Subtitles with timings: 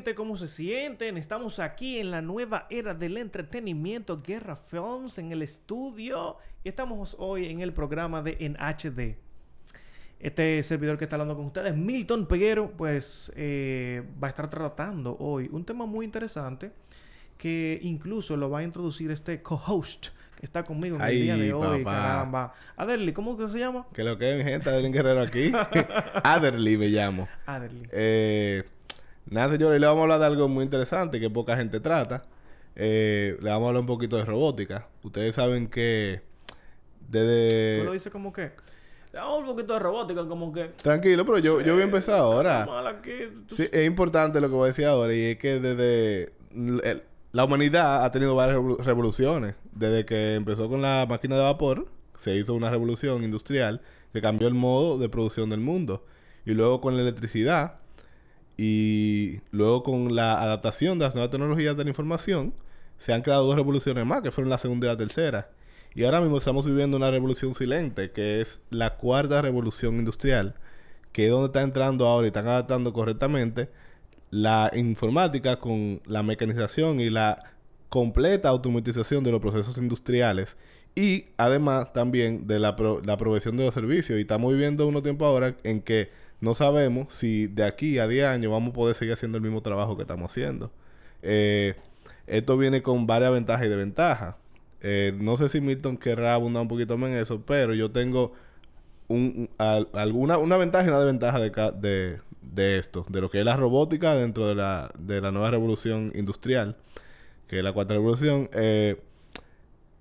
[0.00, 0.14] gente?
[0.14, 1.18] ¿Cómo se sienten?
[1.18, 7.16] Estamos aquí en la nueva era del entretenimiento Guerra Films en el estudio y estamos
[7.18, 9.18] hoy en el programa de En HD.
[10.18, 15.18] Este servidor que está hablando con ustedes, Milton Peguero, pues eh, va a estar tratando
[15.18, 16.72] hoy un tema muy interesante
[17.36, 21.36] que incluso lo va a introducir este co-host que está conmigo en el Ay, día
[21.36, 21.84] de hoy.
[21.84, 22.02] papá.
[22.02, 22.54] Caramba.
[22.74, 23.86] Aderly, ¿cómo que se llama?
[23.92, 25.52] Que lo que es, mi gente, Adelín Guerrero aquí.
[26.24, 27.28] Aderly me llamo.
[27.44, 27.86] Aderly.
[27.92, 28.64] Eh,
[29.26, 32.22] nada, señores, le vamos a hablar de algo muy interesante que poca gente trata.
[32.76, 34.86] Eh, le vamos a hablar un poquito de robótica.
[35.02, 36.20] Ustedes saben que
[37.10, 37.92] Tú lo desde...
[37.92, 38.52] dices como que...
[39.12, 40.66] Damos un poquito de robótica, como que...
[40.80, 42.64] Tranquilo, pero yo, yo voy a empezar ahora.
[42.64, 43.10] Mal aquí,
[43.48, 47.02] tú- Sí, es importante lo que voy a decir ahora y es que desde el-
[47.32, 49.56] la humanidad ha tenido varias revolu- revoluciones.
[49.72, 53.80] Desde que empezó con la máquina de vapor, se hizo una revolución industrial
[54.12, 56.04] que cambió el modo de producción del mundo.
[56.46, 57.76] Y luego con la electricidad
[58.62, 62.52] y luego con la adaptación de las nuevas tecnologías de la información,
[62.98, 65.48] se han creado dos revoluciones más, que fueron la segunda y la tercera.
[65.94, 70.56] Y ahora mismo estamos viviendo una revolución silente, que es la cuarta revolución industrial,
[71.12, 73.70] que es donde está entrando ahora y están adaptando correctamente
[74.28, 77.54] la informática con la mecanización y la
[77.88, 80.58] completa automatización de los procesos industriales
[80.94, 84.18] y además también de la, pro- la provisión de los servicios.
[84.18, 88.26] Y estamos viviendo unos tiempos ahora en que no sabemos si de aquí a 10
[88.26, 90.70] años vamos a poder seguir haciendo el mismo trabajo que estamos haciendo.
[91.22, 91.74] Eh,
[92.26, 94.36] esto viene con varias ventajas y desventajas.
[94.82, 98.32] Eh, no sé si Milton querrá abundar un poquito más en eso, pero yo tengo
[99.08, 103.40] un, un- al- alguna una ventaja y una desventaja de, de esto, de lo que
[103.40, 106.76] es la robótica dentro de la, de la nueva revolución industrial,
[107.48, 108.48] que es la cuarta revolución.
[108.54, 108.96] Eh,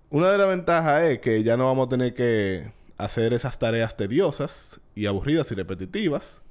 [0.10, 3.96] una de las ventajas es que ya no vamos a tener que hacer esas tareas
[3.96, 6.42] tediosas y aburridas y repetitivas.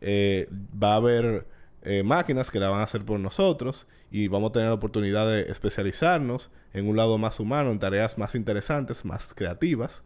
[0.00, 0.48] Eh,
[0.82, 1.46] va a haber
[1.82, 5.28] eh, máquinas que la van a hacer por nosotros y vamos a tener la oportunidad
[5.28, 10.02] de especializarnos en un lado más humano, en tareas más interesantes, más creativas.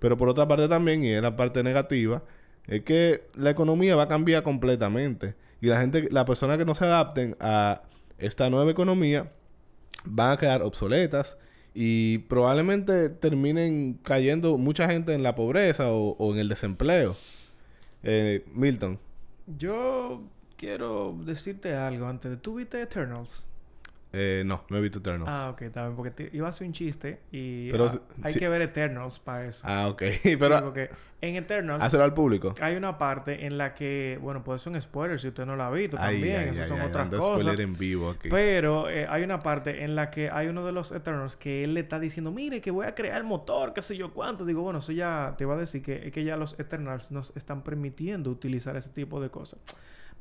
[0.00, 2.24] Pero por otra parte también, y es la parte negativa,
[2.66, 5.36] es que la economía va a cambiar completamente.
[5.60, 7.82] Y la gente, las personas que no se adapten a
[8.18, 9.30] esta nueva economía
[10.04, 11.38] van a quedar obsoletas
[11.74, 17.16] y probablemente terminen cayendo mucha gente en la pobreza o, o en el desempleo.
[18.02, 18.98] Eh, Milton.
[19.58, 20.22] Yo
[20.56, 22.40] quiero decirte algo antes.
[22.40, 23.46] ¿Tú viste Eternals?
[24.12, 25.30] Eh, no, no he visto Eternals.
[25.32, 25.94] Ah, ok, bien.
[25.96, 27.70] Porque te- iba a hacer un chiste y...
[27.70, 29.62] Pero ah, si- hay si- que ver Eternals para eso.
[29.66, 30.02] Ah, ok.
[30.22, 30.90] Sí, Pero porque
[31.22, 32.54] en Eternals hácelo al público.
[32.60, 34.18] hay una parte en la que...
[34.22, 36.40] Bueno, puede ser un spoiler si usted no la ha visto Ay, también.
[36.40, 37.58] ay, Esas ay, son otras cosas.
[37.58, 38.28] en vivo aquí.
[38.30, 41.74] Pero eh, hay una parte en la que hay uno de los Eternals que él
[41.74, 44.44] le está diciendo, mire, que voy a crear el motor, qué sé yo cuánto.
[44.44, 47.62] Digo, bueno, eso ya te va a decir que, que ya los Eternals nos están
[47.62, 49.60] permitiendo utilizar ese tipo de cosas.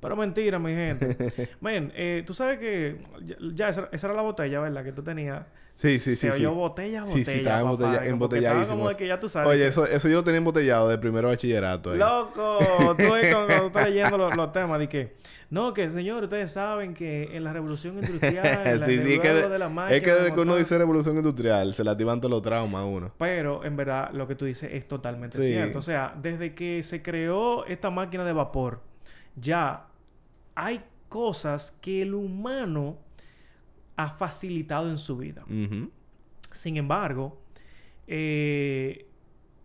[0.02, 1.50] Pero mentira, mi gente.
[1.62, 4.84] Men, eh, tú sabes que ya, ya esa, esa era la botella, ¿verdad?
[4.84, 5.44] Que tú tenías.
[5.74, 6.30] Sí, sí, sí.
[6.30, 6.46] Se sí.
[6.46, 7.26] oyó botella, Sí, botella.
[7.32, 8.62] sí, estaba papá, embotella- como que embotelladísimo.
[8.64, 9.50] estaba como de que ya tú sabes.
[9.50, 11.92] Oye, que- eso, eso yo lo tenía embotellado de primero bachillerato.
[11.92, 11.98] ahí.
[12.00, 12.60] Loco,
[12.98, 15.16] tú estás leyendo los, los temas de que,
[15.50, 19.20] no, que señor, ustedes saben que en la revolución industrial, en la, sí, sí, es
[19.22, 21.84] que, de- de la es máquina que de desde que uno dice revolución industrial, se
[21.86, 23.12] le activan todos los traumas a uno.
[23.18, 25.50] Pero en verdad lo que tú dices es totalmente Sí.
[25.50, 25.80] cierto.
[25.80, 28.82] O sea, desde que se creó esta máquina de vapor,
[29.38, 29.86] ya
[30.66, 32.98] hay cosas que el humano
[33.96, 35.44] ha facilitado en su vida.
[36.52, 37.42] Sin embargo,
[38.08, 39.08] eh,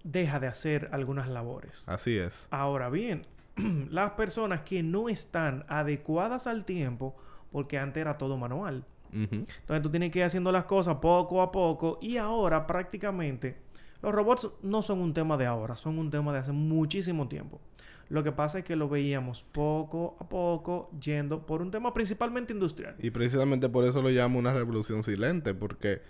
[0.03, 1.89] deja de hacer algunas labores.
[1.89, 2.49] Así es.
[2.51, 3.27] Ahora bien,
[3.91, 7.17] las personas que no están adecuadas al tiempo,
[7.51, 8.85] porque antes era todo manual.
[9.13, 13.57] Entonces tú tienes que ir haciendo las cosas poco a poco y ahora prácticamente
[14.03, 17.61] los robots no son un tema de ahora, son un tema de hace muchísimo tiempo.
[18.09, 22.53] Lo que pasa es que lo veíamos poco a poco yendo por un tema principalmente
[22.53, 22.97] industrial.
[22.99, 26.03] Y precisamente por eso lo llamo una revolución silente, porque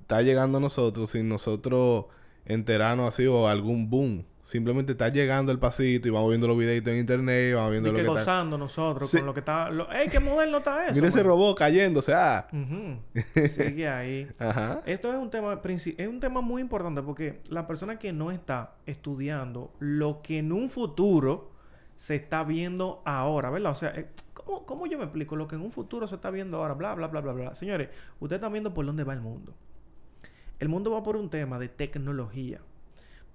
[0.00, 2.06] está llegando a nosotros sin nosotros
[2.44, 4.24] enterarnos así o algún boom.
[4.52, 7.92] Simplemente está llegando el pasito y vamos viendo los videitos en internet, vamos viendo Y
[7.92, 8.20] lo que que está...
[8.20, 9.16] gozando nosotros Sí.
[9.16, 9.70] con lo que está...
[9.70, 9.90] Lo...
[9.90, 10.94] ¡Ey, qué moderno está eso!
[10.94, 12.46] Mira ese robot cayéndose, ah.
[13.48, 14.28] Sigue ahí.
[14.38, 14.82] Ajá.
[14.84, 18.30] Esto es un tema princi- es un tema muy importante porque la persona que no
[18.30, 21.50] está estudiando lo que en un futuro
[21.96, 23.72] se está viendo ahora, ¿verdad?
[23.72, 26.30] O sea, eh, ¿cómo, cómo yo me explico lo que en un futuro se está
[26.30, 26.74] viendo ahora?
[26.74, 27.54] Bla, bla, bla, bla, bla.
[27.54, 27.88] Señores,
[28.20, 29.54] ustedes están viendo por dónde va el mundo.
[30.58, 32.60] El mundo va por un tema de tecnología,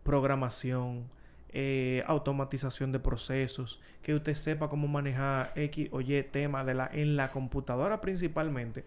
[0.08, 1.04] programación,
[1.50, 6.90] eh, automatización de procesos, que usted sepa cómo manejar X o Y tema de la,
[6.94, 8.86] en la computadora principalmente.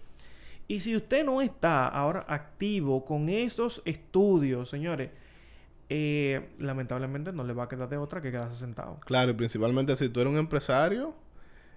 [0.66, 5.10] Y si usted no está ahora activo con esos estudios, señores,
[5.90, 8.98] eh, lamentablemente no le va a quedar de otra que quedarse sentado.
[9.00, 11.14] Claro, y principalmente si tú eres un empresario,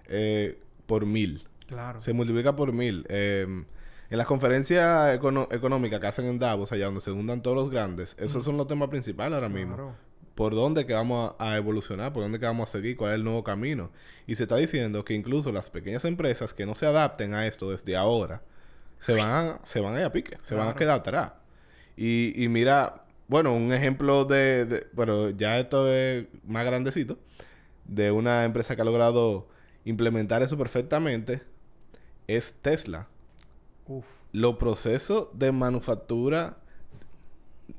[0.06, 1.46] eh, por mil.
[1.66, 2.00] Claro.
[2.00, 3.04] Se multiplica por mil.
[3.10, 3.64] Eh,
[4.14, 7.68] en las conferencias econo- económicas que hacen en Davos, allá donde se juntan todos los
[7.70, 9.74] grandes, esos son los temas principales ahora mismo.
[9.74, 9.96] Claro.
[10.34, 13.16] por dónde que vamos a, a evolucionar, por dónde que vamos a seguir, cuál es
[13.16, 13.90] el nuevo camino.
[14.26, 17.70] Y se está diciendo que incluso las pequeñas empresas que no se adapten a esto
[17.70, 18.42] desde ahora,
[18.98, 21.32] se van a, se van a ir a pique, se van a quedar atrás.
[21.96, 27.18] Y, y mira, bueno, un ejemplo de, de- bueno, ya esto es más grandecito,
[27.84, 29.48] de una empresa que ha logrado
[29.84, 31.42] implementar eso perfectamente,
[32.26, 33.06] es Tesla.
[33.86, 34.06] Uf.
[34.32, 36.56] Los procesos de manufactura,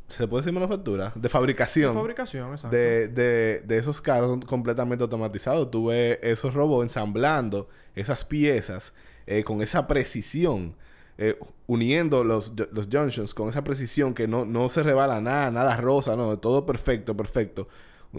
[0.07, 1.12] ¿se puede decir manufactura?
[1.16, 2.75] De fabricación De fabricación, exacto.
[2.75, 5.69] de, de, de esos carros son completamente automatizados.
[5.72, 8.94] Tú ves esos robots ensamblando esas piezas
[9.28, 10.75] eh, con esa precisión,
[11.18, 11.38] eh,
[11.68, 16.16] uniendo los, los junctions con esa precisión que no, no se rebala nada, nada rosa,
[16.16, 17.68] no, todo perfecto, perfecto.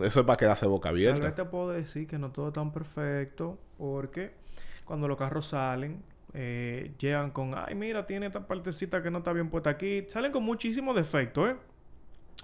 [0.03, 1.35] Eso es para quedarse boca Tal vez abierta.
[1.35, 4.33] te puedo decir que no todo es tan perfecto porque
[4.85, 6.03] cuando los carros salen,
[6.39, 10.05] eh, llegan con, ay, mira, tiene esta partecita que no está bien puesta aquí.
[10.09, 11.57] Salen con muchísimos defectos, ¿eh?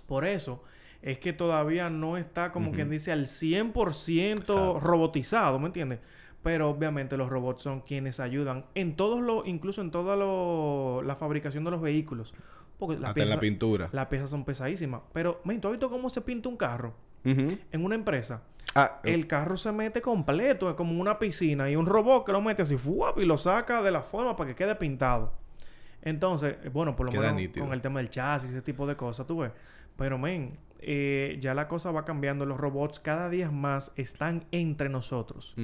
[0.06, 0.65] Por eso
[1.03, 4.81] es que todavía no está, como quien dice, al 100% Exacto.
[4.81, 5.99] robotizado, ¿me entiendes?
[6.43, 11.15] Pero obviamente los robots son quienes ayudan en todos los, incluso en toda lo- la
[11.15, 12.35] fabricación de los vehículos.
[12.79, 13.89] Porque las Hasta en la pintura.
[13.93, 15.03] las piezas son pesadísimas.
[15.12, 16.94] Pero, men, ¿tú has visto cómo se pinta un carro?
[17.25, 18.43] En una empresa.
[18.75, 22.41] Ah, El carro se mete completo, es como una piscina, y un robot que lo
[22.41, 23.19] mete así, ¡fuap!
[23.19, 25.33] y lo saca de la forma para que quede pintado.
[26.03, 27.67] Entonces, eh, bueno, por lo Queda menos nítido.
[27.67, 29.53] con el tema del chasis, ese tipo de cosas, tú ves.
[29.97, 32.45] Pero, men, eh, ya la cosa va cambiando.
[32.47, 35.55] Los robots cada día más están entre nosotros.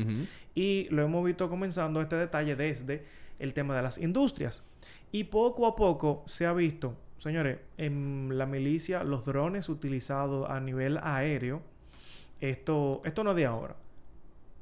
[0.55, 3.05] Y lo hemos visto comenzando este detalle desde
[3.39, 4.65] el tema de las industrias.
[5.11, 10.61] Y poco a poco se ha visto, señores, en la milicia, los drones utilizados a
[10.61, 11.63] nivel aéreo,
[12.41, 13.77] esto, esto no es de ahora.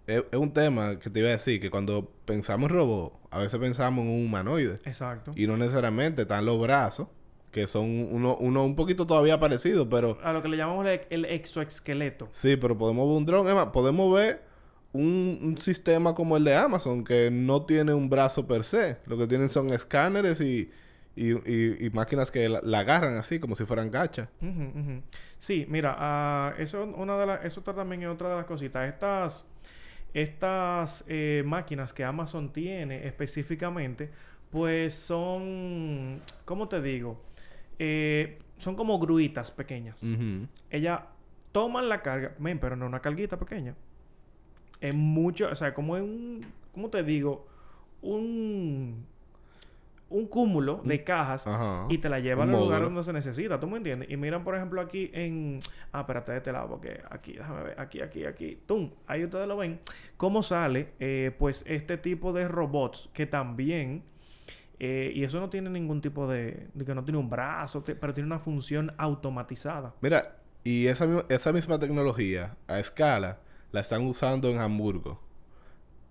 [0.06, 3.38] Es, es un tema que te iba a decir que cuando pensamos en robot, a
[3.38, 4.74] veces pensamos en un humanoide.
[4.84, 5.32] Exacto.
[5.34, 7.08] Y no necesariamente están los brazos,
[7.50, 11.00] que son uno, uno un poquito todavía parecido, pero A lo que le llamamos el,
[11.10, 12.28] el exoesqueleto.
[12.32, 13.54] sí, pero podemos ver un dron.
[13.54, 14.42] Más, podemos ver
[14.92, 18.98] un, un sistema como el de Amazon, que no tiene un brazo per se.
[19.06, 20.70] Lo que tienen son escáneres y,
[21.16, 24.28] y, y- y máquinas que la, la agarran así, como si fueran gachas.
[25.38, 28.88] Sí, mira, ah, eso, una de las, eso también es otra de las cositas.
[28.88, 29.46] Estas,
[30.14, 34.10] estas eh, máquinas que Amazon tiene específicamente,
[34.50, 37.22] pues son, ¿cómo te digo?
[37.78, 40.02] Eh, son como gruitas pequeñas.
[40.02, 40.46] Ujú.
[40.70, 41.00] Ellas
[41.52, 43.74] toman la carga, men, pero no una carguita pequeña.
[44.80, 47.46] Es mucho, o sea, como es un, ¿cómo te digo?
[48.02, 49.06] Un,
[50.08, 51.86] un cúmulo de cajas Ajá.
[51.88, 54.08] y te la llevan Un al lugar donde se necesita, ¿tú me entiendes?
[54.08, 55.58] Y miran, por ejemplo, aquí en...
[55.92, 58.90] Ah, espérate de este lado, porque aquí, déjame ver, aquí, aquí, aquí, ¡tum!
[59.08, 59.80] Ahí ustedes lo ven.
[60.16, 60.92] ¿Cómo sale?
[61.00, 64.04] eh, pues este tipo de robots que también...
[64.78, 66.68] eh, y eso no tiene ningún tipo de...
[66.72, 69.92] de que no tiene un brazo, te- pero tiene una función automatizada.
[70.00, 73.38] Mira, y esa, esa misma tecnología a escala
[73.72, 75.20] la están usando en Hamburgo.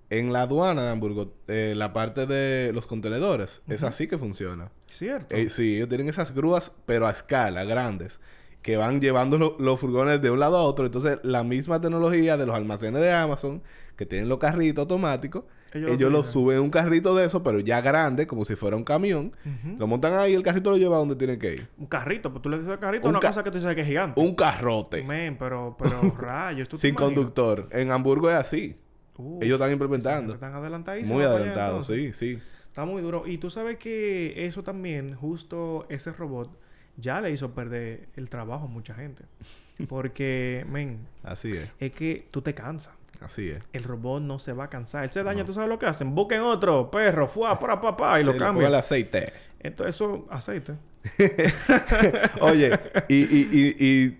[0.09, 4.69] En la aduana de Hamburgo, eh, la parte de los contenedores, es así que funciona.
[4.85, 5.35] ¿Cierto?
[5.35, 8.19] Eh, sí, ellos tienen esas grúas, pero a escala, grandes,
[8.61, 10.85] que van llevando lo- los furgones de un lado a otro.
[10.85, 13.61] Entonces, la misma tecnología de los almacenes de Amazon,
[13.95, 15.43] que tienen los carritos automáticos,
[15.73, 18.77] Ellos ellos, lo suben en un carrito de eso, pero ya grande, como si fuera
[18.77, 19.33] un camión.
[19.77, 21.67] Lo montan ahí y el carrito lo lleva a donde tienen que ir.
[21.77, 23.81] Un carrito, pues tú le dices al carrito Un una cosa que tú sabes que
[23.81, 24.21] es gigante.
[24.21, 25.03] Un carrote.
[25.03, 27.67] Men, pero, pero rayos, ¿tú Sin conductor.
[27.71, 28.77] En Hamburgo es así.
[29.17, 30.33] Uh, Ellos están implementando.
[30.33, 31.15] Están adelantadísimos.
[31.15, 32.39] Muy adelantados, sí, sí.
[32.67, 33.25] Está muy duro.
[33.25, 36.49] Y tú sabes que eso también, justo ese robot,
[36.97, 39.23] ya le hizo perder el trabajo a mucha gente.
[39.89, 41.69] Porque, men, Así es.
[41.79, 42.93] es que tú te cansas.
[43.21, 43.63] Así es.
[43.71, 45.05] El robot no se va a cansar.
[45.05, 46.13] Él se daña, ¿tú sabes lo que hacen?
[46.13, 48.67] Busquen otro perro, fuá, para papá, y lo Sí, cambian.
[48.67, 49.31] el aceite.
[49.59, 50.73] Entonces, eso, aceite.
[52.41, 52.71] Oye,
[53.07, 54.17] y, y, y, y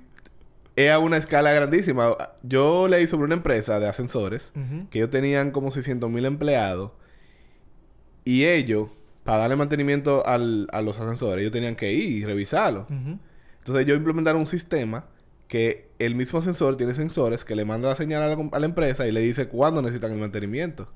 [0.75, 2.15] es a una escala grandísima.
[2.44, 4.51] Yo leí sobre una empresa de ascensores
[4.89, 6.91] que ellos tenían como 600 mil empleados
[8.24, 8.89] y ellos,
[9.24, 12.86] para darle mantenimiento al- a los ascensores, ellos tenían que ir y revisarlo.
[12.89, 15.05] Entonces ellos implementaron un sistema
[15.48, 18.60] que el mismo ascensor tiene sensores que le manda la señal a la, com- a
[18.60, 20.88] la empresa y le dice cuándo necesitan el mantenimiento.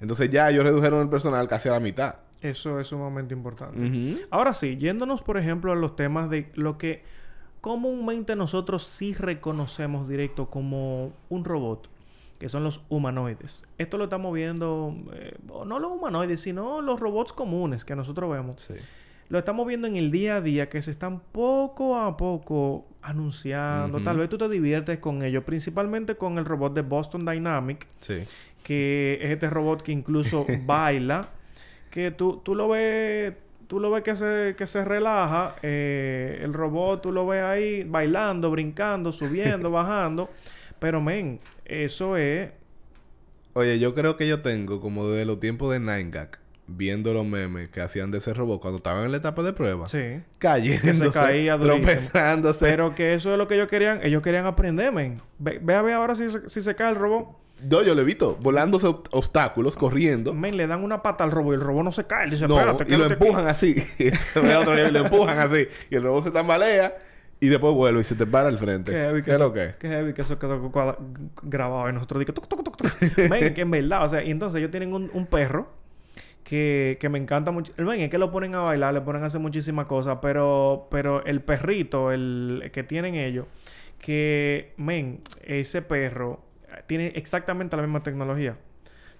[0.00, 2.16] Entonces ya ellos redujeron el personal casi a la mitad.
[2.40, 3.78] Eso es sumamente importante.
[4.30, 7.02] Ahora sí, yéndonos, por ejemplo, a los temas de lo que
[7.64, 11.88] comúnmente nosotros sí reconocemos directo como un robot,
[12.38, 13.64] que son los humanoides.
[13.78, 18.60] Esto lo estamos viendo, eh, no los humanoides, sino los robots comunes que nosotros vemos.
[18.60, 18.74] Sí.
[19.30, 23.98] Lo estamos viendo en el día a día que se están poco a poco anunciando.
[24.00, 28.24] Tal vez tú te diviertes con ello, principalmente con el robot de Boston Dynamic, Sí.
[28.62, 31.30] que es este robot que incluso baila,
[31.90, 33.32] que tú, tú lo ves,
[33.66, 37.84] tú lo ves que se, que se relaja, eh, el robot tú lo ves ahí
[37.84, 40.30] bailando, brincando, subiendo, bajando,
[40.78, 42.50] pero men, eso es...
[43.54, 47.26] Oye, yo creo que yo tengo como desde los tiempos de Nine Gag viendo los
[47.26, 49.86] memes que hacían de ese robot cuando estaban en la etapa de prueba.
[49.86, 50.20] Sí.
[50.38, 52.66] Cayéndose, se caía tropezándose.
[52.66, 55.20] Pero que eso es lo que ellos querían, ellos querían aprender, men.
[55.38, 57.43] Ve, ve a ver ahora si, si se cae el robot.
[57.68, 60.34] No, yo lo he visto volándose ob- obstáculos, corriendo.
[60.34, 62.24] Men, le dan una pata al robot y el robot no se cae.
[62.24, 63.24] Él dice, No, espérate, y lo quédate aquí".
[63.24, 63.74] empujan así.
[64.60, 65.66] Otro nivel, lo empujan así.
[65.90, 66.96] Y el robot se tambalea
[67.40, 68.92] y después vuelve y se te para al frente.
[68.92, 69.74] Qué heavy ¿Qué que es eso, que?
[69.78, 70.70] qué heavy que eso quedó
[71.42, 73.28] grabado y nosotros tuc, tuc.
[73.28, 75.68] Men, que en verdad, o sea, y entonces ellos tienen un, un perro
[76.42, 77.72] que, que me encanta mucho.
[77.78, 81.24] Men es que lo ponen a bailar, le ponen a hacer muchísimas cosas, pero, pero
[81.24, 83.46] el perrito, el que tienen ellos,
[83.98, 86.40] que, men, ese perro
[86.86, 88.56] tiene exactamente la misma tecnología.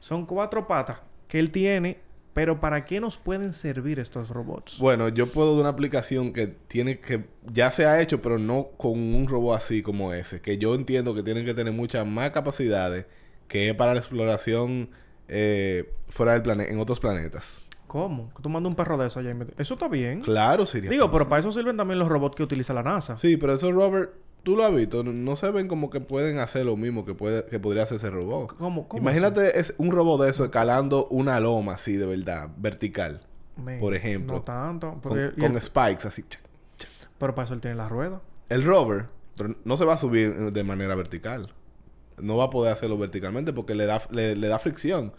[0.01, 1.99] Son cuatro patas que él tiene,
[2.35, 4.79] pero ¿para qué nos pueden servir estos robots?
[4.79, 7.25] Bueno, yo puedo dar una aplicación que tiene que...
[7.51, 10.41] Ya se ha hecho, pero no con un robot así como ese.
[10.41, 13.07] Que yo entiendo que tienen que tener muchas más capacidades
[13.49, 14.91] que es para la exploración
[15.29, 17.61] eh, fuera del planeta, en otros planetas.
[17.87, 18.33] ¿Cómo?
[18.43, 20.21] Tú mandas un perro de eso allá Eso está bien.
[20.21, 20.91] Claro, sería.
[20.91, 23.17] Digo, pero para eso sirven también los robots que utiliza la NASA.
[23.17, 24.13] Sí, pero esos Robert,
[24.45, 27.45] tú lo has visto, no- se ven como que pueden hacer lo mismo que puede
[27.47, 28.57] que podría hacer ese robot.
[28.57, 28.87] ¿Cómo?
[28.87, 33.21] cómo Imagínate es un robot de eso escalando una loma así de verdad, vertical,
[33.81, 34.35] por ejemplo.
[34.37, 34.91] No tanto.
[34.93, 36.25] con, porque- y con el- spikes así.
[37.19, 38.21] pero para eso él tiene la rueda.
[38.49, 41.53] El rover pero no se va a subir de manera vertical.
[42.19, 45.13] No va a poder hacerlo verticalmente porque le da, le, le da fricción.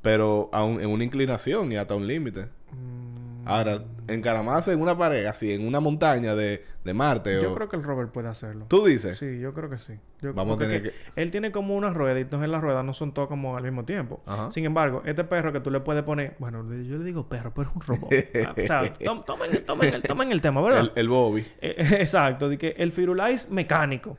[0.00, 2.46] Pero aún en una inclinación y hasta un límite.
[2.72, 7.40] Mm, Ahora, encaramarse en una pared, así, en una montaña de, de Marte.
[7.42, 7.54] yo o...
[7.54, 8.66] creo que el rover puede hacerlo.
[8.68, 9.16] ¿Tú dices?
[9.18, 9.94] Sí, yo creo que sí.
[10.20, 12.92] Yo- Vamos a tener que Él tiene como una rueda y entonces las ruedas no
[12.92, 14.20] son todas como al mismo tiempo.
[14.26, 14.50] Ajá.
[14.50, 16.34] Sin embargo, este perro que tú le puedes poner...
[16.38, 18.12] Bueno, yo le digo perro, pero es un robot.
[18.62, 20.80] O sea, tom- tomen, tomen el, tomen el tema, ¿verdad?
[20.80, 21.46] El, el Bobby.
[21.60, 24.16] Eh, exacto, de que el Firulais mecánico.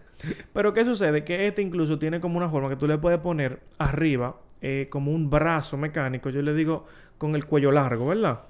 [0.54, 1.24] Pero ¿qué sucede?
[1.24, 5.12] Que este incluso tiene como una forma que tú le puedes poner arriba eh, como
[5.12, 6.30] un brazo mecánico.
[6.30, 6.86] Yo le digo
[7.18, 8.42] con el cuello largo, ¿verdad?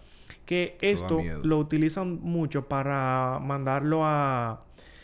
[0.50, 4.60] Que Eso esto lo utilizan mucho para mandarlo a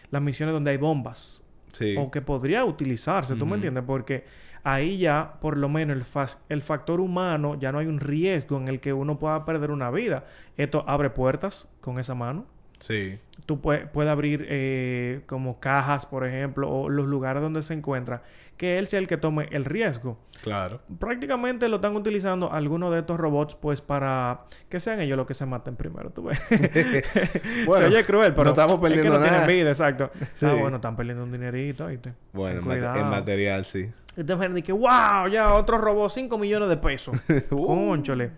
[0.10, 1.44] las misiones donde hay bombas.
[1.72, 1.96] Sí.
[2.00, 3.84] O que podría utilizarse, ¿tú me entiendes?
[3.86, 4.24] Porque
[4.64, 8.58] ahí ya, por lo menos, el, fas- el factor humano, ya no hay un riesgo
[8.58, 10.26] en el que uno pueda perder una vida.
[10.58, 12.46] Esto abre puertas con esa mano.
[12.80, 13.20] Sí.
[13.46, 18.24] Tú puedes puede abrir eh, como cajas, por ejemplo, o los lugares donde se encuentra,
[18.58, 20.18] que él sea el que tome el riesgo.
[20.42, 20.80] Claro.
[21.00, 25.34] Prácticamente lo están utilizando algunos de estos robots, pues para que sean ellos los que
[25.34, 26.10] se maten primero.
[26.12, 26.40] ¿tú ves?
[27.66, 30.12] Bueno, se oye cruel, pero no estamos es que perdiendo no tienen vida, exacto.
[30.36, 30.46] Sí.
[30.46, 32.14] Ah, bueno, están perdiendo un dinerito, ¿viste?
[32.34, 33.92] Bueno, en, mate- material, sí.
[34.18, 37.18] Y te imaginas que, wow, ya otro robot, 5 millones de pesos.
[37.52, 37.66] Uh.
[37.68, 38.32] Cónchole.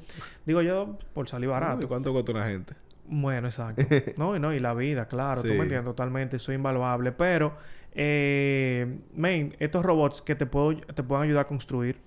[0.45, 1.87] Digo yo, por salir barato.
[1.87, 2.73] ¿Cuánto cuesta una gente?
[3.09, 3.83] Bueno, exacto.
[4.17, 5.53] No, y no, y la vida, claro, tú Sí.
[5.53, 7.11] me entiendes totalmente, es invaluable.
[7.11, 7.55] Pero,
[7.99, 11.97] eh, men, estos robots que te, puedo, te pueden ayudar a construir,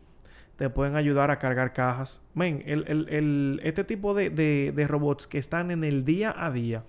[0.56, 2.22] te pueden ayudar a cargar cajas.
[2.32, 6.32] Men, el, el, el- este tipo de, de, de robots que están en el día
[6.36, 6.84] a día,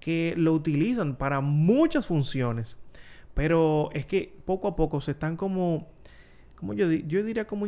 [0.00, 2.76] que lo utilizan para muchas funciones,
[3.34, 5.88] pero es que poco a poco se están como,
[6.56, 7.66] como yo, yo diría como,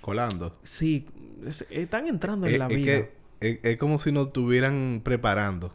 [0.00, 0.58] Colando.
[0.64, 1.06] sí,
[1.46, 2.84] es- están entrando en la es vida.
[2.84, 5.72] que es, es como si nos estuvieran preparando.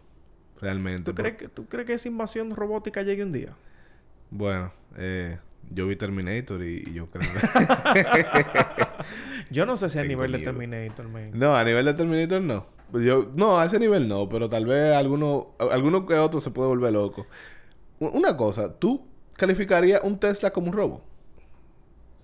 [0.60, 1.04] Realmente.
[1.04, 3.56] ¿Tú crees, que, ¿Tú crees que esa invasión robótica llegue un día?
[4.32, 5.38] Bueno, eh,
[5.70, 7.30] yo vi Terminator y, y yo creo
[9.52, 10.40] Yo no sé si a Tengo nivel de.
[10.40, 11.32] Terminator, man.
[11.34, 12.66] No, a nivel de Terminator no.
[12.94, 16.68] Yo, no, a ese nivel no, pero tal vez alguno, alguno que otro se puede
[16.68, 17.26] volver loco.
[18.00, 19.06] Una cosa, ¿tú
[19.38, 21.04] calificarías un Tesla como un robo?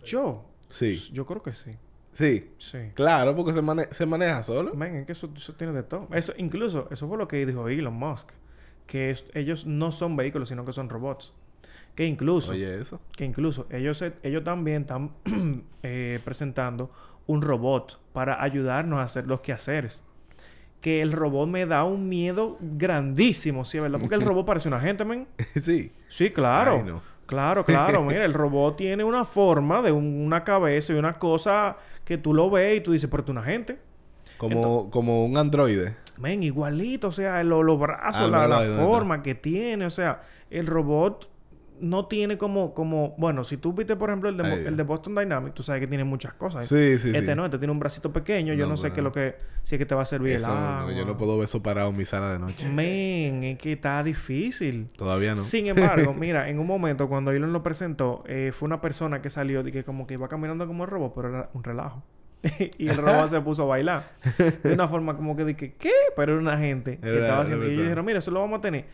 [0.04, 0.44] Yo.
[0.70, 1.10] Sí.
[1.14, 1.72] Yo creo que sí.
[2.14, 2.52] Sí.
[2.58, 2.80] Sí.
[2.96, 4.74] Claro, porque se, mane- se maneja solo.
[4.74, 6.08] Man, es que eso, eso tiene de todo.
[6.12, 8.32] Eso, incluso, eso fue lo que dijo Elon Musk.
[8.88, 11.34] Que es- ellos no son vehículos, sino que son robots.
[11.98, 13.02] Que incluso, Oye, eso.
[13.16, 15.10] que incluso ellos, ellos también están
[15.82, 16.92] eh, presentando
[17.26, 20.04] un robot para ayudarnos a hacer los quehaceres.
[20.80, 23.80] Que el robot me da un miedo grandísimo, ¿sí?
[23.80, 24.00] ¿Verdad?
[24.00, 25.28] Porque el robot parece una gente, man.
[25.60, 25.92] sí.
[26.08, 26.74] Sí, claro.
[26.74, 27.02] Ay, no.
[27.26, 28.04] Claro, claro.
[28.06, 32.32] Mira, el robot tiene una forma de un- una cabeza y una cosa que tú
[32.32, 33.80] lo ves y tú dices, pero tú una gente.
[34.38, 35.96] Como, como un androide.
[36.18, 37.08] Men, igualito.
[37.08, 39.84] O sea, lo- los brazos, Ah, la, la forma que tiene.
[39.88, 41.28] O sea, el robot
[41.82, 44.64] no tiene como, como, bueno, si tú viste, por ejemplo, el de, Ay.
[44.68, 46.68] el de Boston Dynamics, tú sabes que tiene muchas cosas.
[46.68, 47.36] Sí, sí, este sí.
[47.36, 49.80] no, este tiene un bracito pequeño, yo No, sé qué es lo que, si es
[49.80, 50.94] que te va a servir Eso, el no, agua.
[50.94, 52.68] yo no puedo ver eso parado en mi sala de noche.
[52.70, 54.88] Men, es que está difícil.
[54.96, 55.42] Todavía no.
[55.42, 59.30] Sin embargo, mira, en un momento cuando Elon lo presentó, eh, fue una persona que
[59.30, 62.04] salió y que como que iba caminando como el robot, pero era un relajo.
[62.78, 64.04] y el robot se puso a bailar.
[64.64, 65.92] De una forma como que dije, ¿qué?
[66.16, 67.66] Pero era una gente que estaba haciendo.
[67.66, 68.86] Y ellos dijeron, mira, eso lo vamos a tener.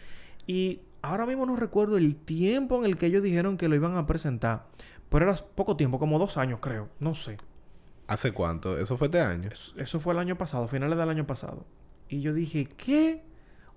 [0.48, 3.96] Y ahora mismo no recuerdo el tiempo en el que ellos dijeron que lo iban
[3.98, 4.66] a presentar.
[5.10, 6.90] Pero era poco tiempo, como dos años, creo.
[7.00, 7.38] No sé.
[8.08, 8.78] ¿Hace cuánto?
[8.78, 9.50] ¿Eso fue este año?
[9.52, 11.66] Eso, eso fue el año pasado, finales del año pasado.
[12.10, 13.22] Y yo dije, ¿qué?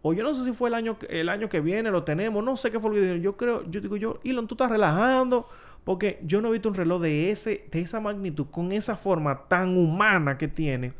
[0.02, 2.42] O yo no sé si fue el año, que- el año que viene, lo tenemos,
[2.42, 3.22] no sé qué fue lo que dijeron.
[3.22, 5.48] Yo creo, yo digo yo, Elon, tú estás relajando.
[5.84, 9.46] Porque yo no he visto un reloj de ese, de esa magnitud, con esa forma
[9.46, 10.92] tan humana que tiene.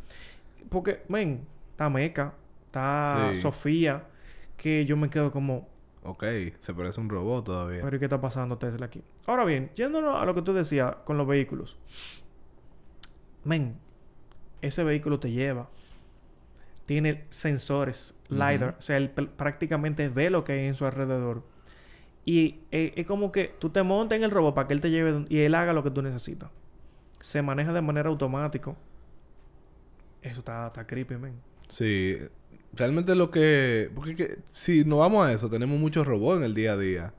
[0.68, 1.40] Porque, ven,
[1.73, 2.35] está Meca,
[2.66, 3.40] está Sí.
[3.40, 4.04] Sofía,
[4.56, 5.68] que yo me quedo como,
[6.09, 6.25] Ok,
[6.61, 7.81] se parece un robot todavía.
[7.83, 9.03] pero ¿y qué está pasando Tesla aquí?
[9.27, 11.77] Ahora bien, yéndonos a lo que tú decías con los vehículos.
[13.45, 13.77] Men,
[14.63, 15.69] ese vehículo te lleva.
[16.87, 18.77] Tiene sensores, LiDAR.
[18.79, 21.43] O sea, él pr- prácticamente ve lo que hay en su alrededor.
[22.25, 24.91] Y eh, es como que tú te montas en el robot para que él te
[24.91, 26.51] lleve y él haga lo que tú necesitas.
[27.21, 28.75] Se maneja de manera automática.
[30.23, 31.35] Eso está, está creepy, men.
[31.69, 32.16] Sí,
[32.77, 33.91] realmente lo que...
[33.95, 37.15] Porque que si nos vamos a eso, tenemos muchos robots en el día a día.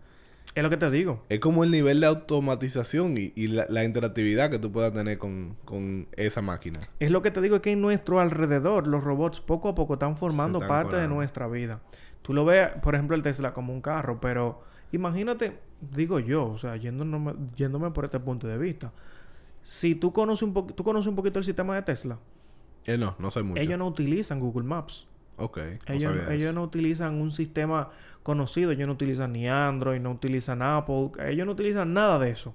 [0.56, 1.24] Es lo que te digo.
[1.30, 5.18] Es como el nivel de automatización y, y la, la interactividad que tú puedas tener
[5.20, 6.80] con, con esa máquina.
[7.00, 9.94] Es lo que te digo es que en nuestro alrededor los robots poco a poco
[9.94, 11.82] están formando están parte de nuestra vida.
[12.24, 15.60] Tú lo ves, por ejemplo, el Tesla como un carro, pero imagínate,
[15.96, 18.92] digo yo, o sea, yéndome, yéndome por este punto de vista.
[19.62, 22.18] Si tú conoces un poquito, tú conoces un poquito el sistema de Tesla,
[22.86, 23.62] Eh, no, no mucho.
[23.62, 25.08] ellos no utilizan Google Maps.
[25.38, 27.90] Ok, no Ellos, sabía ellos no utilizan un sistema
[28.24, 28.72] conocido.
[28.72, 31.12] Ellos no utilizan ni Android, no utilizan Apple.
[31.28, 32.54] Ellos no utilizan nada de eso.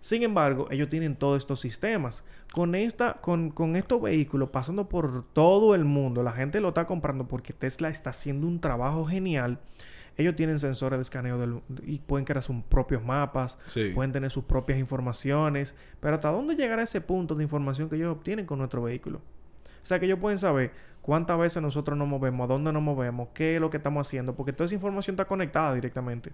[0.00, 2.24] Sin embargo, ellos tienen todos estos sistemas.
[2.52, 6.86] Con, esta, con, con estos vehículos pasando por todo el mundo, la gente lo está
[6.86, 9.58] comprando porque Tesla está haciendo un trabajo genial.
[10.16, 13.90] Ellos tienen sensores de escaneo del- y pueden crear sus propios mapas, Sí.
[13.94, 15.74] pueden tener sus propias informaciones.
[16.00, 19.18] Pero ¿hasta dónde llegará ese punto de información que ellos obtienen con nuestro vehículo?
[19.18, 20.72] O sea, que ellos pueden saber
[21.08, 24.34] cuántas veces nosotros nos movemos, a dónde nos movemos, qué es lo que estamos haciendo,
[24.36, 26.32] porque toda esa información está conectada directamente.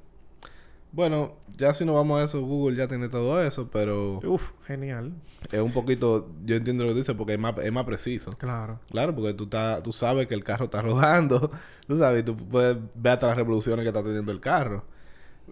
[0.91, 5.13] Bueno, ya si nos vamos a eso, Google ya tiene todo eso, pero Uf, genial.
[5.53, 6.29] es un poquito...
[6.45, 8.31] Yo entiendo lo que dice porque es más, es más preciso.
[8.33, 8.81] Claro.
[8.91, 9.49] Claro, porque tú,
[9.85, 11.53] tú sabes que el carro está rodando.
[11.87, 14.85] Tú sabes, y tú puedes ver hasta las revoluciones que está teniendo el carro.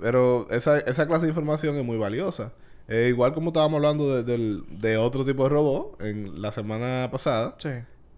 [0.01, 2.53] Pero esa, esa clase de información es muy valiosa.
[2.89, 7.09] Eh, igual como estábamos hablando de, del- de otro tipo de robot en la semana
[7.13, 7.69] pasada, Sí,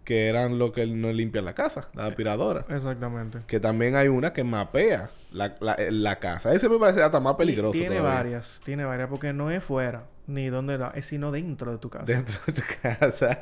[0.05, 2.67] que eran los que no limpian la casa, la aspiradora.
[2.69, 3.39] exactamente.
[3.47, 6.53] Que también hay una que mapea la, la, la casa.
[6.53, 7.73] Ese me parece hasta más peligroso.
[7.73, 8.11] Tiene todavía.
[8.19, 11.89] varias, tiene varias, porque no es fuera, ni donde da, es sino dentro de tu
[11.91, 12.05] casa.
[12.05, 13.39] dentro de tu casa.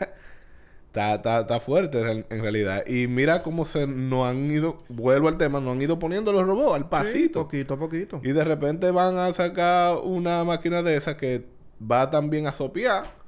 [0.87, 2.87] Está, está, está fuerte en, real- en realidad.
[2.87, 6.45] Y mira cómo se nos han ido, vuelvo al tema, nos han ido poniendo los
[6.47, 7.43] robots al Sí, pasito.
[7.45, 8.21] poquito a poquito.
[8.23, 11.47] y de repente van a sacar una máquina de esa que
[11.81, 13.22] va también a sopear.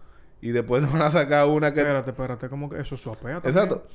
[0.45, 1.81] Y después van a sacar una que...
[1.81, 3.51] Espérate, espérate, como que eso suapea también.
[3.65, 3.87] Exacto.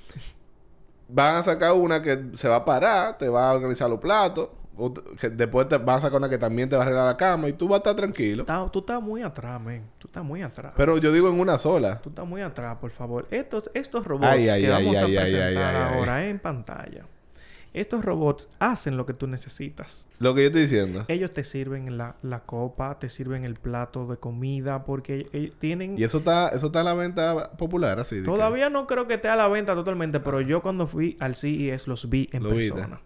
[1.07, 4.49] Van a sacar una que se va a parar, te va a organizar los platos.
[4.75, 7.05] o t- que después te van a sacar una que también te va a arreglar
[7.05, 8.43] la cama y tú vas a estar tranquilo.
[8.43, 9.89] Está- tú estás muy atrás, men.
[9.99, 10.73] Tú estás muy atrás.
[10.75, 11.99] Pero yo digo en una sola.
[12.01, 13.27] Tú estás muy atrás, por favor.
[13.31, 17.05] Estos, estos robots Ay, ay, que ay, vamos a presentar ay, ay, ahora en pantalla.
[17.73, 20.07] Estos robots hacen lo que tú necesitas.
[20.17, 21.05] Lo que yo estoy diciendo.
[21.07, 25.97] Ellos te sirven la, la copa, te sirven el plato de comida, porque ellos tienen...
[25.97, 28.15] Y eso está, eso está a la venta popular, así.
[28.17, 31.35] que- Todavía no creo que esté a la venta totalmente, pero yo cuando fui al
[31.35, 33.01] CES los vi en Lo persona.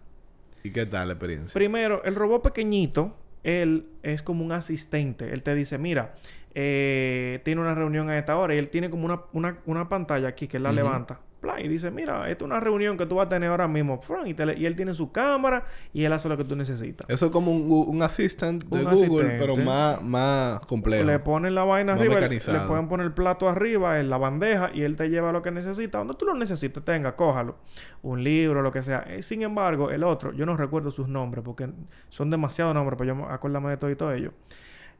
[0.62, 1.52] ¿Y qué tal la experiencia?
[1.52, 5.30] Primero, el robot pequeñito, él es como un asistente.
[5.32, 6.14] Él te dice, mira,
[6.54, 10.28] eh, tiene una reunión a esta hora y él tiene como una, una, una pantalla
[10.28, 11.20] aquí que él la levanta.
[11.44, 14.00] Plan, Y dice, mira, esta es una reunión que tú vas a tener ahora mismo.
[14.00, 16.56] Plan, Y, te le- y él tiene su cámara y él hace lo que tú
[16.56, 17.06] necesitas.
[17.10, 19.36] Eso es como un, un assistant de Un Google, asistente.
[19.38, 21.04] pero más, más complejo.
[21.04, 24.70] Le ponen la vaina Más arriba, le- pueden poner el plato arriba en la bandeja
[24.72, 25.98] y él te lleva lo que necesita.
[25.98, 27.56] Donde tú lo necesites, tenga, cójalo.
[28.02, 29.04] Un libro, lo que sea.
[29.06, 31.68] Eh, sin embargo, el otro, yo no recuerdo sus nombres porque
[32.08, 34.32] son demasiados nombres, pero yo me- acuérdame de todo y todo ello.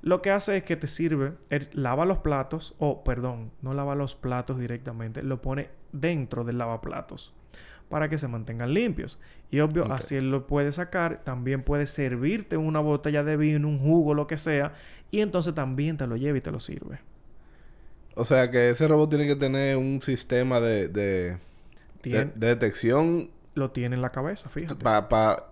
[0.04, 3.94] Lo que hace es que te sirve, él lava los platos, o perdón, no lava
[3.96, 7.34] los platos directamente, lo pone dentro del lavaplatos
[7.88, 9.20] para que se mantengan limpios.
[9.50, 13.78] Y obvio, así él lo puede sacar, también puede servirte una botella de vino, un
[13.80, 14.74] jugo, lo que sea,
[15.10, 17.00] y entonces también te lo lleva y te lo sirve.
[18.16, 21.38] O sea que ese robot tiene que tener un sistema de, de,
[22.08, 24.86] de, Tien- de detección Lo tiene en la cabeza, fíjate.
[25.08, 25.46] para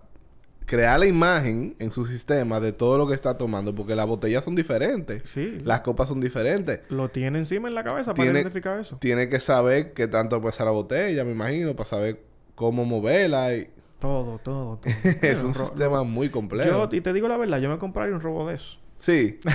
[0.65, 4.43] crear la imagen en su sistema de todo lo que está tomando, porque las botellas
[4.43, 5.29] son diferentes.
[5.29, 5.59] Sí.
[5.63, 6.81] Las copas son diferentes.
[6.89, 8.97] Lo tiene encima en la cabeza para identificar eso.
[8.97, 12.21] Tiene que saber qué tanto pesa la botella, me imagino, para saber
[12.55, 13.55] cómo moverla.
[13.55, 13.69] Y...
[13.99, 14.91] Todo, todo, todo.
[15.21, 16.89] es un sistema muy complejo.
[16.89, 18.77] Yo, y te digo la verdad, yo me compraría un robot de eso.
[18.99, 19.37] Sí.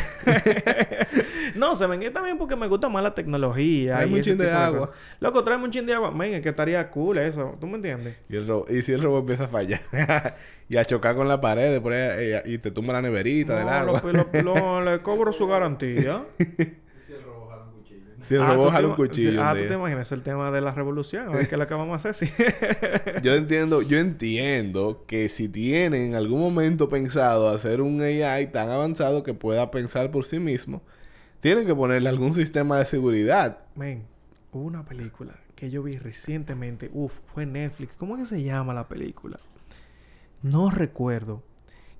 [1.56, 4.06] no, se ven también porque me gusta más la tecnología.
[4.06, 4.78] Y un chin de agua.
[4.88, 4.94] cosas.
[5.20, 6.10] Loco, tráeme un chin de agua.
[6.10, 7.56] Men, es que estaría cool eso.
[7.60, 8.16] ¿Tú me entiendes?
[8.28, 9.80] Y, el ro- y si el robot empieza a fallar
[10.68, 13.68] y a chocar con la pared por ahí, eh, y te tumba la neverita del
[13.68, 14.02] agua.
[14.04, 16.20] lo- lo- lo- le cobro su garantía.
[18.22, 19.42] Si el Ah, robot ¿tú jala un cuchillo.
[19.42, 21.28] Ah, un tú te imaginas el tema de la revolución.
[21.28, 22.28] A ver qué es lo que vamos a hacer.
[22.28, 22.34] Sí.
[23.22, 28.68] Yo entiendo, yo entiendo que si tienen en algún momento pensado hacer un AI tan
[28.70, 30.82] avanzado que pueda pensar por sí mismo,
[31.40, 33.58] tienen que ponerle algún sistema de seguridad.
[33.74, 34.04] Men,
[34.52, 36.90] hubo una película que yo vi recientemente.
[36.92, 37.96] Uf, fue Netflix.
[37.96, 39.38] ¿Cómo es que se llama la película?
[40.42, 41.42] No recuerdo.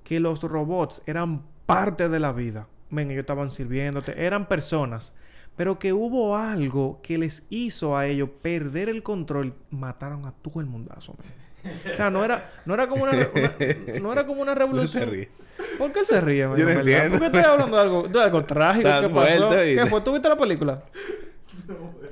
[0.03, 2.67] Que los robots eran parte de la vida.
[2.89, 4.25] Men, ellos estaban sirviéndote.
[4.25, 5.13] Eran personas.
[5.55, 9.55] Pero que hubo algo que les hizo a ellos perder el control.
[9.69, 11.48] Mataron a todo el mundazo, men.
[11.91, 13.55] O sea, no era, no era como una, una-
[14.01, 14.59] no era como una No se
[14.99, 15.09] revolución.
[15.09, 15.29] ríe.
[15.77, 16.81] ¿Por qué él se ríe, men, Yo no verdad?
[16.87, 17.09] entiendo.
[17.11, 18.89] ¿Por qué estoy hablando de algo, de algo trágico?
[19.01, 19.49] ¿Qué pasó?
[19.49, 20.01] ¿Qué fue?
[20.01, 20.83] ¿Tú viste la película?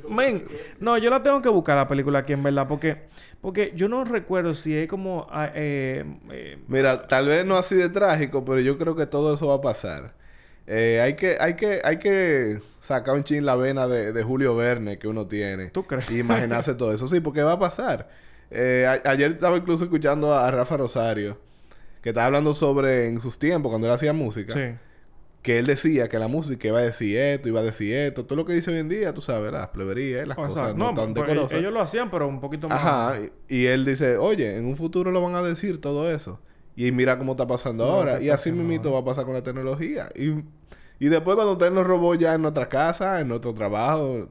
[0.10, 0.44] Men,
[0.80, 3.08] no, yo la tengo que buscar la película aquí en verdad, porque,
[3.42, 7.76] porque yo no recuerdo si es como ah, eh, eh, Mira, tal vez no así
[7.76, 10.14] de trágico, pero yo creo que todo eso va a pasar.
[10.66, 14.56] Eh, hay que, hay que, hay que sacar un chin la vena de, de Julio
[14.56, 15.68] Verne que uno tiene.
[15.70, 16.10] ¿Tú crees?
[16.12, 17.08] Y imaginarse todo eso.
[17.08, 18.10] Sí, porque va a pasar.
[18.50, 21.38] Eh, ayer estaba incluso escuchando a, Rafa Rosario,
[22.02, 24.78] que estaba hablando sobre en sus tiempos, cuando él hacía música, sí.
[25.42, 28.38] que él decía que la música iba a decir esto, iba a decir esto, todo
[28.38, 30.94] lo que dice hoy en día, tú sabes, las pleberías, las O sea, cosas no,
[30.94, 31.60] tan pues, decorosas.
[31.60, 32.80] ellos lo hacían, pero un poquito más.
[32.80, 36.40] Ajá, y, y él dice, oye, en un futuro lo van a decir todo eso.
[36.78, 38.22] Y mira cómo está pasando ahora.
[38.22, 40.10] Y así mismito va a pasar con la tecnología.
[40.16, 40.44] Y,
[41.00, 44.30] y después cuando estén los robots ya en nuestra casa, en nuestro trabajo,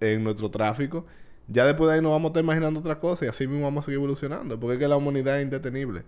[0.00, 1.06] en nuestro tráfico,
[1.48, 3.84] ya después de ahí nos vamos a estar imaginando otras cosas y así mismo vamos
[3.84, 4.58] a seguir evolucionando.
[4.58, 6.02] Porque es que la humanidad es indetenible.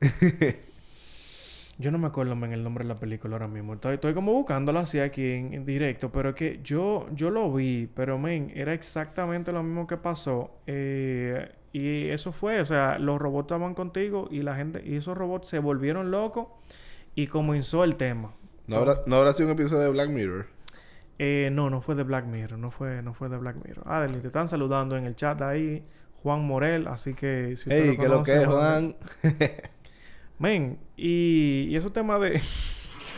[1.78, 3.74] Yo no me acuerdo men, el nombre de la película ahora mismo.
[3.74, 7.52] Estoy, estoy como buscándola así aquí en, en directo, pero es que yo, yo lo
[7.52, 10.50] vi, pero men, era exactamente lo mismo que pasó.
[10.66, 15.16] Eh, y eso fue, o sea, los robots estaban contigo y la gente, y esos
[15.16, 16.48] robots se volvieron locos
[17.14, 18.32] y comenzó el tema.
[18.66, 20.46] ¿No habrá, ¿No habrá sido un episodio de Black Mirror?
[21.24, 23.84] Eh, no, no fue de Black Mirror, no fue, no fue de Black Mirror.
[23.86, 25.84] Adeline, te están saludando en el chat ahí,
[26.20, 28.96] Juan Morel, así que si usted ¡Ey, que lo conoce, que es, Juan!
[30.40, 32.30] Men, y, y esos temas de.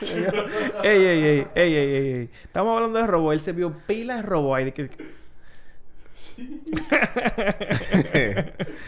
[0.83, 2.31] ey, ey, ey, ey, ey, ey, ey.
[2.45, 3.33] Estamos hablando de robo.
[3.33, 4.67] Él se vio pila de robo ahí.
[4.67, 4.91] De que...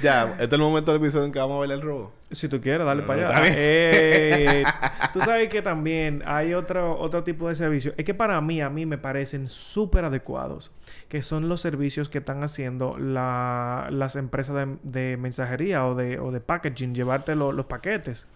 [0.02, 2.12] ya, este es el momento del episodio en que vamos a ver el robo.
[2.30, 3.40] Si tú quieres, dale No, para no, allá.
[3.54, 4.64] Eh,
[5.12, 7.92] tú sabes que también hay otro, otro tipo de servicio.
[7.96, 10.72] Es que para mí, a mí me parecen súper adecuados.
[11.08, 16.18] Que son los servicios que están haciendo la- las empresas de, de mensajería o de,
[16.18, 16.94] o de packaging.
[16.94, 18.26] Llevarte lo- los paquetes.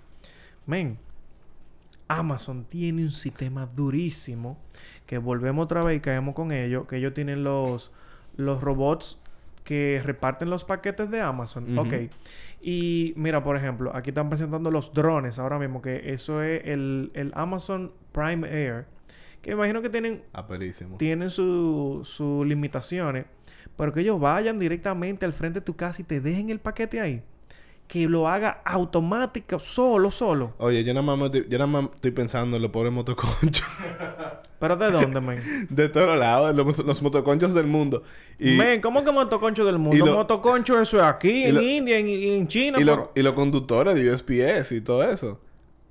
[0.66, 0.98] Men,
[2.09, 4.59] Amazon tiene un sistema durísimo.
[5.07, 6.87] Que volvemos otra vez y caemos con ellos.
[6.87, 7.90] Que ellos tienen los,
[8.36, 9.18] los robots
[9.64, 11.78] que reparten los paquetes de Amazon.
[11.78, 11.94] Ok.
[12.60, 17.10] Y mira, por ejemplo, aquí están presentando los drones ahora mismo, que eso es el,
[17.14, 18.86] el Amazon Prime Air,
[19.42, 20.96] que imagino que tienen, Aperísimo.
[20.96, 23.26] tienen sus sus limitaciones,
[23.76, 27.00] pero que ellos vayan directamente al frente de tu casa y te dejen el paquete
[27.00, 27.22] ahí.
[27.90, 30.53] Que lo haga automático, solo, solo.
[30.59, 33.66] Oye, yo nada más, me yo nada más estoy pensando en los pobres motoconchos.
[34.61, 35.40] ¿Pero de dónde, men?
[35.70, 38.03] de todos lados, los, los motoconchos del mundo.
[38.38, 39.96] Y, Men, ¿cómo que motoconcho del mundo?
[39.96, 42.79] y lo- motoconcho eso es aquí, en lo- India, en, en China.
[42.81, 45.40] y, lo- y los conductores de USPS y todo eso.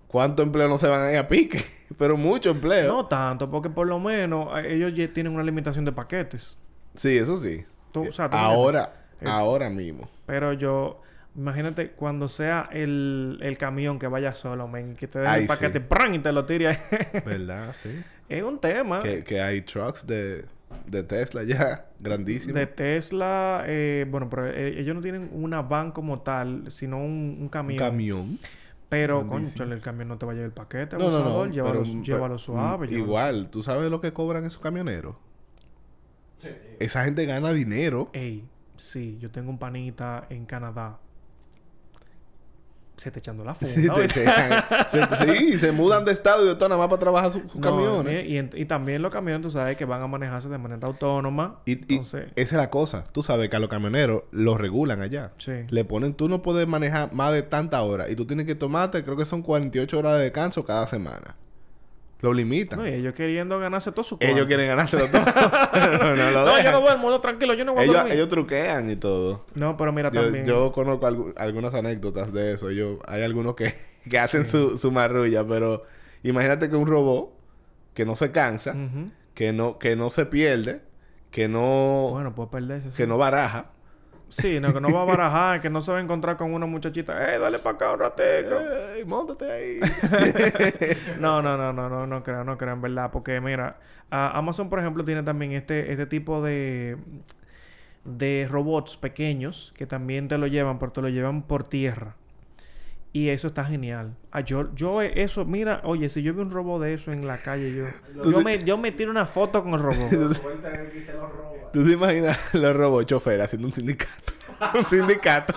[0.08, 1.60] ¿Cuánto empleo no se van a ir a pique?
[1.98, 2.88] Pero mucho empleo.
[2.94, 6.58] No tanto, porque por lo menos eh, ellos ya tienen una limitación de paquetes.
[6.96, 7.66] Sí, eso sí.
[7.92, 10.08] Tú- o sea, tú ahora, Eh, ahora mismo.
[10.26, 11.02] Pero yo,
[11.36, 15.80] imagínate cuando sea el, el camión que vaya solo, men, que te Ay, el paquete
[15.80, 15.86] sí.
[16.16, 16.78] y te lo tire ahí.
[17.26, 17.74] ¿Verdad?
[17.78, 18.02] Sí.
[18.28, 19.00] es un tema.
[19.00, 20.46] que, que hay trucks de,
[20.86, 22.56] de Tesla ya, grandísimos.
[22.56, 27.36] De Tesla, eh, bueno, pero eh, ellos no tienen una van como tal, sino un,
[27.38, 27.80] un Un camión.
[27.80, 28.40] camión.
[28.90, 31.48] Pero, concho, el camión no te va a llevar el paquete, No, no, abusador.
[31.48, 31.54] no.
[31.54, 32.88] Llévalo, pero- llévalo pero- suave.
[32.88, 35.16] llévalo Igual, ¿tú sabes lo que cobran esos camioneros?
[36.80, 38.10] Esa gente gana dinero.
[38.14, 40.98] Ey, sí, yo tengo un panita en Canadá.
[43.00, 43.74] Se te echando la funda.
[43.76, 47.32] Sí, te- se, se- sí, se mudan de estado y todo nada más para trabajar
[47.32, 48.26] sus sus No, camiones.
[48.28, 51.60] Y, y- y también los camiones, tú sabes que van a manejarse de manera autónoma.
[51.66, 53.06] Y, y Entonces, esa es la cosa.
[53.12, 55.32] Tú sabes que a los camioneros los regulan allá.
[55.38, 55.52] sí.
[55.70, 58.10] Le ponen, tú no puedes manejar más de tanta hora.
[58.10, 61.36] Y tú tienes que tomarte, creo que son 48 horas de descanso cada semana.
[62.22, 62.80] Lo limitan.
[62.80, 64.48] No, y ellos queriendo ganarse todo su ellos cuarto.
[64.48, 65.22] quieren ganárselo todo.
[66.02, 68.14] no, no lo No, yo no duermo, no, tranquilo, yo no voy a ellos, dormir.
[68.14, 69.46] ellos truquean y todo.
[69.56, 70.46] No, pero mira Yo, también.
[70.46, 72.72] yo conozco algu- algunas anécdotas de eso.
[72.72, 73.74] Yo, hay algunos que,
[74.10, 74.52] que hacen Sí.
[74.52, 75.84] su, su marrulla, pero
[76.24, 77.32] imagínate que un robot
[77.94, 78.76] que no se cansa,
[79.34, 80.82] que no, que no se pierde,
[81.32, 82.92] que no, Bueno, puede perderse.
[82.92, 82.98] sí.
[82.98, 83.72] que no baraja.
[84.30, 86.66] Sí, no, que no va a barajar, que no se va a encontrar con una
[86.66, 87.34] muchachita.
[87.34, 88.60] ¡Eh, dale para acá un ratico!
[88.96, 89.80] ¡Ey, montate ahí!
[91.20, 93.10] No, no, no, no, no, no creo, no creo, en verdad.
[93.12, 93.78] Porque mira,
[94.10, 96.98] Amazon, por ejemplo, tiene también este, este tipo de,
[98.06, 102.16] de robots pequeños que también te lo llevan, pero te lo llevan por tierra.
[103.12, 104.16] Y eso está genial.
[104.32, 107.38] Ah, yo, yo eso, mira, oye, si yo vi un robot de eso en la
[107.38, 107.86] calle, yo,
[108.32, 110.10] yo me, yo me tiro una foto con el robot.
[111.74, 114.34] ¿Tú te imaginas los robots choferes haciendo un sindicato?
[114.76, 115.56] un sindicato.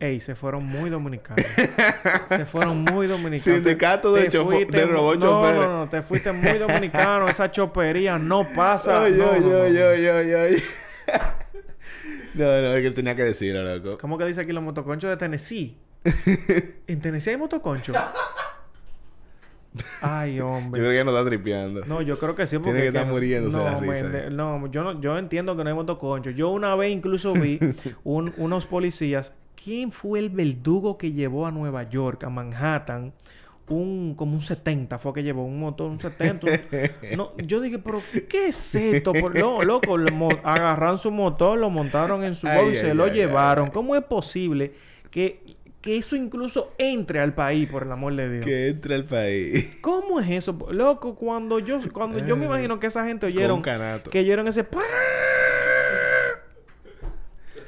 [0.00, 1.46] Ey, se fueron muy dominicanos.
[2.26, 3.42] se fueron muy dominicanos.
[3.42, 5.60] Sindicato de fuiste de robot no, choferes.
[5.60, 7.28] No, no, te fuiste muy dominicano.
[7.28, 9.02] Esa chopería no pasa.
[9.02, 9.88] Oye, no, oye, no, no, oye, no.
[9.90, 10.62] oye, oye, oye.
[12.34, 13.98] No, no, es que él tenía que decirlo, loco.
[13.98, 15.76] ¿Cómo que dice aquí los motoconchos de Tennessee?
[16.86, 17.96] ¿En Tennessee hay motoconchos?
[20.02, 20.80] Ay, Yo hombre.
[20.82, 21.84] creo que no está tripeando.
[21.86, 22.58] No, yo creo que sí.
[22.58, 25.70] Tiene Porque que es estar la no, risa, no, yo no, yo entiendo que no
[25.70, 26.34] hay motoconchos.
[26.36, 27.58] Yo una vez incluso vi
[28.04, 29.32] un- unos policías.
[29.62, 33.12] ¿Quién fue el verdugo que llevó a Nueva York, a Manhattan?
[33.68, 36.46] Un, como un 70 fue que llevó un motor, un 70.
[36.46, 39.12] un- no, yo dije, pero ¿qué es esto?
[39.14, 42.90] Por, no, loco, lo mo- agarraron su motor, lo montaron en su bolsa y se
[42.90, 43.66] ay, lo ay, llevaron.
[43.66, 43.70] ay.
[43.72, 44.74] ¿Cómo es posible
[45.10, 45.41] que,
[45.82, 48.44] que eso incluso entre al país, por el amor de Dios?
[48.44, 49.78] Que entre al país.
[49.82, 50.56] ¿Cómo es eso?
[50.70, 54.64] Loco, cuando yo, cuando yo me Eh, imagino que esa gente oyeron que oyeron ese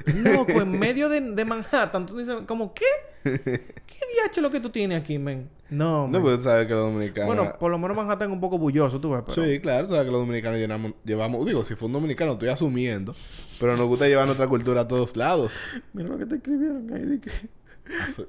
[0.07, 2.85] Loco, en medio de, de Manhattan, tú dices, como, ¿qué?
[3.24, 5.48] ¿Qué diache lo que tú tienes aquí, men?
[5.70, 7.35] No, No, pues tú sabes que los dominicanos...
[7.35, 9.42] Bueno, por lo menos Manhattan es un poco bulloso, tú ves, pero...
[9.42, 11.46] Sí, claro, sabes que los dominicanos llenamos, llevamos...
[11.46, 13.14] Digo, si fue un dominicano, estoy asumiendo.
[13.59, 15.59] Pero nos gusta llevar nuestra cultura a todos lados.
[15.94, 17.31] Mira lo que te escribieron ahí, di que...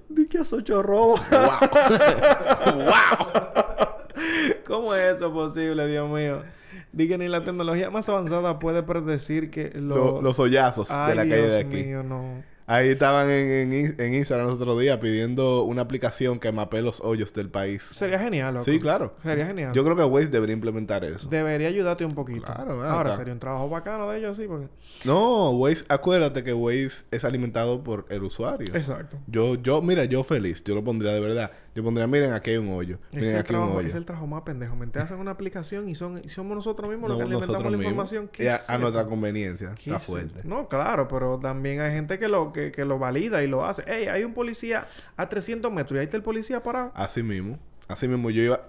[0.10, 1.22] Di que has ocho robos.
[1.32, 2.76] ¡Wow!
[2.86, 3.28] ¡Wow!
[4.66, 6.42] ¿Cómo es eso posible, Dios mío?
[6.92, 9.96] Di que ni la tecnología más avanzada puede predecir que lo...
[9.96, 11.84] Lo- los hoyazos Ay, de la calle de aquí.
[11.84, 12.44] mío, no.
[12.68, 17.00] Ahí estaban en, en, en Instagram los otros días pidiendo una aplicación que mapee los
[17.02, 17.84] hoyos del país.
[17.92, 18.66] Sería genial, loco.
[18.66, 19.16] Sí, claro.
[19.22, 19.72] Sería genial.
[19.74, 21.30] Yo creo que Waze debería implementar eso.
[21.30, 22.46] Debería ayudarte un poquito.
[22.46, 24.68] Claro, ven Ahora sería un trabajo bacano de ellos, sí, porque...
[25.04, 28.76] No, Waze, acuérdate que Waze es alimentado por el usuario.
[28.76, 29.18] Exacto.
[29.28, 31.52] Yo, yo, mira, yo feliz, yo lo pondría de verdad.
[31.76, 33.00] Yo pondría, miren, aquí hay un hoyo.
[33.12, 33.88] Miren, es, aquí hay un trabajo, hoyo.
[33.90, 34.78] es el trabajo más pendejo.
[34.78, 37.78] Me te hacen una aplicación y, son, y somos nosotros mismos los que nosotros la
[37.78, 38.30] información.
[38.32, 39.76] ¿Qué a, a nuestra conveniencia.
[39.76, 40.38] ¿Qué Está es fuerte.
[40.38, 40.48] esto?
[40.48, 43.84] No, claro, pero también hay gente que lo, que, que lo valida y lo hace.
[43.88, 46.94] Ey, hay un policía a 300 metros y ahí está el policía parado.
[46.96, 47.60] Así mismo.
[47.90, 48.62] Así mismo yo iba...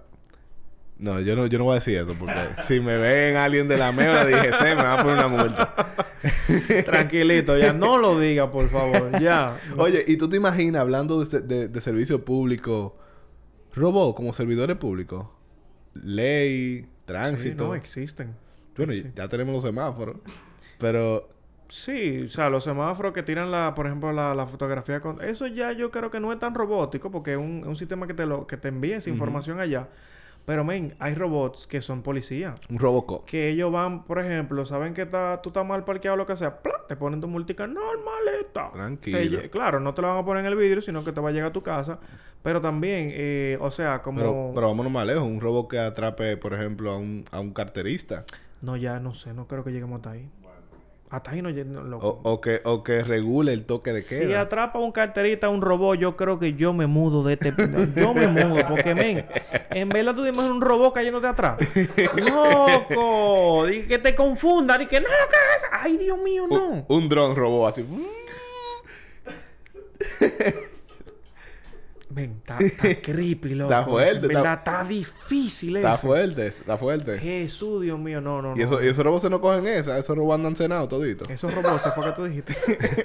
[0.99, 2.35] No, yo no, yo no voy a decir esto porque
[2.67, 5.75] si me ven alguien de la meo de DGC me va a poner una multa.
[6.85, 9.21] Tranquilito, ya no lo diga, por favor.
[9.21, 9.57] Ya.
[9.77, 12.97] Oye, ¿y tú te imaginas hablando de, se- de- de servicio público,
[13.75, 15.27] robot como servidores públicos?
[15.95, 17.69] Ley, Sí, tránsito.
[17.69, 18.35] no, existen.
[18.77, 19.07] bueno, Sí.
[19.15, 20.17] ya tenemos los semáforos.
[20.79, 21.29] Pero
[21.69, 25.21] Sí, o sea, los semáforos que tiran la, por ejemplo, la, la fotografía con...
[25.21, 28.15] Eso ya yo creo que no es tan robótico porque es un, un sistema que
[28.15, 29.89] te lo, que te envía esa información allá.
[30.47, 32.59] Pero, men, hay robots que son policías.
[32.71, 33.27] un Robocop.
[33.27, 36.37] Que ellos van, por ejemplo, saben que está, tú estás mal parqueado o lo que
[36.37, 36.77] sea, ¡plá!
[36.87, 38.71] te ponen tu multica normalita.
[38.73, 39.41] Tranquilo.
[39.41, 41.31] Te claro, no te lo van a poner en el vidrio, sino que te va
[41.31, 41.99] a llegar a tu casa.
[42.43, 44.19] Pero también, eh, o sea, como...
[44.19, 45.25] Pero, pero vámonos más lejos.
[45.25, 48.25] Un robot que atrape, por ejemplo, a un, a un carterista.
[48.63, 50.31] No, ya no sé, no creo que lleguemos hasta ahí.
[51.09, 52.03] Hasta ahí no lleguemos.
[52.03, 54.41] O, o que, o que regule el toque de Si queda.
[54.41, 57.53] atrapa un carterista, un robot, yo creo que yo me mudo de este...
[57.95, 59.25] yo me mudo, porque, men,
[59.71, 61.59] en verdad tú imaginas un robot cayéndote atrás.
[62.17, 63.69] ¡Loco!
[63.69, 65.67] Y que te confundan y que no, ¿qué?
[65.73, 66.69] ¡Ay, Dios mío, no!
[66.71, 67.87] Un, un dron robot así.
[72.17, 72.57] Ven, está,
[73.03, 73.71] creepy, loco.
[73.71, 75.87] Está fuerte, está- difícil eso.
[75.87, 77.19] Está fuerte, está fuerte.
[77.19, 78.59] Jesús, Dios mío, no, no, no.
[78.59, 79.99] Y, eso, y esos robots se no cogen esa.
[79.99, 81.29] Esos robots andan cenados toditos.
[81.29, 82.55] Esos robots, ¿se fue que tú dijiste?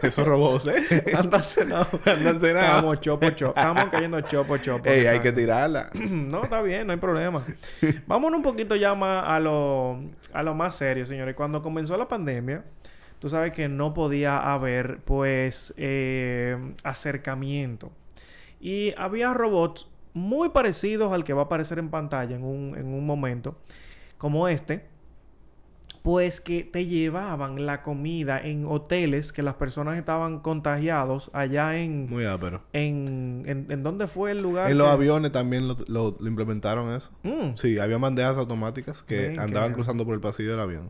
[0.07, 1.03] esos robots, ¿eh?
[1.13, 2.07] Andan cenados.
[2.07, 2.69] andan cenados.
[2.69, 3.59] Estamos chopo, chopo.
[3.59, 4.89] Estamos cayendo chopo, chopo.
[4.89, 5.89] Ey, hay que tirarla.
[5.93, 7.43] no, está bien, no hay problema.
[8.07, 9.99] Vámonos un poquito ya más a lo,
[10.31, 11.35] a lo más serio, señores.
[11.35, 12.63] Cuando comenzó la pandemia,
[13.19, 17.91] tú sabes que no podía haber, pues, eh, acercamiento.
[18.61, 22.87] Y había robots muy parecidos al que va a aparecer en pantalla en un, en
[22.93, 23.57] un momento,
[24.17, 24.85] como este,
[26.03, 32.09] pues que te llevaban la comida en hoteles que las personas estaban contagiados allá en...
[32.09, 32.63] Muy ápero.
[32.73, 34.71] En, en, en dónde fue el lugar?
[34.71, 37.11] En los aviones también lo, lo- lo implementaron eso.
[37.23, 37.55] Mm.
[37.55, 40.89] Sí, había bandejas automáticas que Ven, andaban que- cruzando por el pasillo del avión.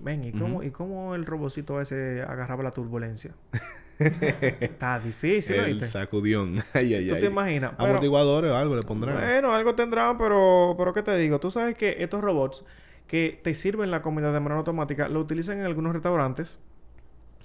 [0.00, 3.34] Ven, ¿y cómo, ¿y cómo el robocito ese agarraba la turbulencia?
[3.98, 5.86] Está difícil, el ¿oíste?
[5.86, 6.56] sacudión.
[6.72, 7.20] ay, ay, ¿Tú ay.
[7.20, 7.72] te imaginas?
[7.76, 9.16] Pero- Amortiguadores o algo le pondrán.
[9.16, 11.38] Bueno, algo tendrán, pero, pero ¿qué te digo?
[11.40, 12.64] Tú sabes que estos robots
[13.06, 16.58] que te sirven la comida de manera automática lo utilizan en algunos restaurantes.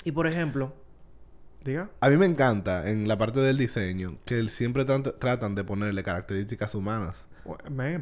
[0.06, 0.74] Y por ejemplo,
[1.64, 1.90] diga.
[2.00, 6.74] A mí me encanta en la parte del diseño que siempre tratan de ponerle características
[6.76, 7.28] humanas.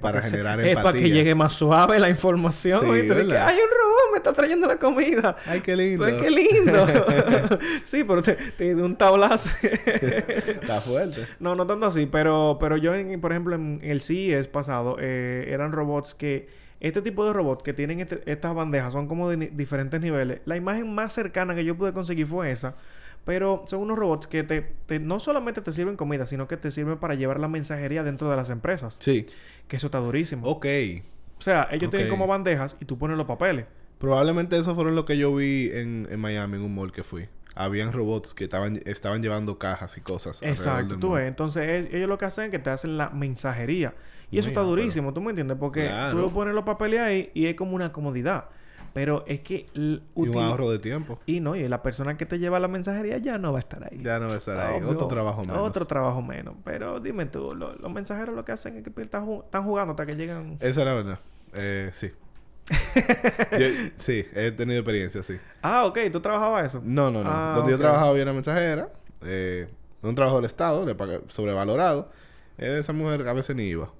[0.01, 1.13] Para se- generar Es para que empatía.
[1.15, 2.81] llegue más suave la información.
[2.89, 3.47] ¿verdad?
[3.47, 5.35] hay un robot, me está trayendo la comida.
[5.45, 6.03] Ay, qué lindo.
[6.03, 6.85] Pues qué lindo.
[7.85, 9.49] sí, pero te, te de un tablazo.
[9.61, 11.25] Está fuerte.
[11.39, 15.47] No, no tanto así, pero, pero yo, en- por ejemplo, en el CES pasado, eh,
[15.49, 16.47] eran robots que,
[16.79, 20.41] este tipo de robots que tienen este- estas bandejas son como de diferentes niveles.
[20.45, 22.75] La imagen más cercana que yo pude conseguir fue esa,
[23.27, 26.71] pero son unos robots que te, te- no solamente te sirven comida, sino que te
[26.71, 28.95] sirven para llevar la mensajería dentro de las empresas.
[29.01, 29.27] Sí.
[29.67, 30.47] Que eso está durísimo.
[30.47, 30.65] Ok.
[31.37, 33.65] O sea, ellos tienen como bandejas y tú pones los papeles.
[33.99, 37.27] Probablemente eso fueron lo que yo vi en, en Miami, en un mall que fui.
[37.55, 40.41] Habían robots que estaban, estaban llevando cajas y cosas.
[40.41, 41.27] Exacto, tú ves.
[41.27, 43.93] Entonces, ellos lo que hacen es que te hacen la mensajería.
[44.31, 45.57] Y eso Mira, está pero- durísimo, ¿tú me entiendes?
[45.59, 48.45] Porque tú lo pones los papeles ahí y es como una comodidad.
[48.97, 49.67] Pero es que...
[49.75, 51.19] Y un ahorro de tiempo.
[51.27, 53.83] Y no, y la persona que te lleva la mensajería ya no va a estar
[53.83, 53.99] ahí.
[54.01, 54.77] Ya no va a estar ahí.
[54.79, 54.89] Obvio.
[54.89, 55.57] Otro trabajo menos.
[55.59, 56.55] Otro trabajo menos.
[56.63, 59.91] Pero dime tú, lo- los mensajeros lo que hacen es que están, ju- están jugando
[59.91, 60.57] hasta que llegan...
[60.61, 61.19] Esa es la verdad.
[61.53, 62.09] Eh, sí.
[63.51, 65.37] Yo- sí, he tenido experiencia, sí.
[65.61, 65.99] Ah, ok.
[66.11, 66.81] ¿Tú trabajabas eso?
[66.83, 67.29] No, no, no.
[67.31, 67.77] Ah, Donde ok.
[67.77, 68.89] yo trabajaba había una mensajera.
[69.21, 69.67] Eh,
[70.01, 70.95] un trabajo del Estado, le
[71.27, 72.09] sobrevalorado.
[72.57, 73.91] Eh, esa mujer a veces ni iba.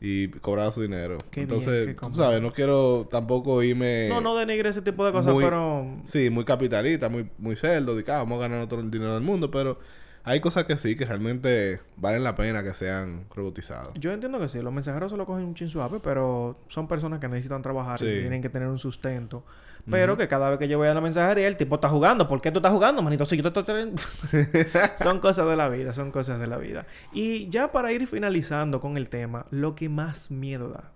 [0.00, 1.18] Y cobraba su dinero.
[1.30, 4.08] Qué bien, Entonces, qué tú sabes, no quiero tampoco irme...
[4.08, 5.86] no, no denigre ese tipo de cosas, muy- pero...
[6.06, 9.12] Sí, muy capitalista, muy, muy cerdo, de que ah, vamos a ganar todo el dinero
[9.12, 9.78] del mundo, pero
[10.24, 13.90] hay cosas que sí, que realmente valen la pena que sean robotizadas.
[13.94, 17.20] Yo entiendo que sí, los mensajeros se lo cogen un chin suave, pero son personas
[17.20, 19.44] que necesitan trabajar y tienen que tener un sustento.
[19.88, 22.28] Pero que cada vez que yo voy a la mensajería, el tipo está jugando.
[22.28, 23.24] ¿Por qué tú estás jugando, manito?
[23.24, 23.94] Si yo te estoy
[25.02, 26.86] son cosas de la vida, son cosas de la vida.
[27.12, 30.92] Y ya para ir finalizando con el tema, lo que más miedo da.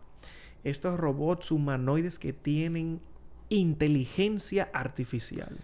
[0.64, 3.00] Estos robots humanoides que tienen
[3.48, 5.58] inteligencia artificial.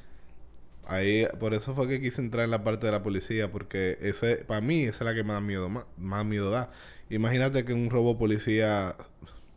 [0.90, 4.44] Ahí, por eso fue que quise entrar en la parte de la policía, porque ese,
[4.44, 6.70] para mí, esa es la que más miedo, más, más miedo da.
[7.11, 8.96] Imagínate que un robot policía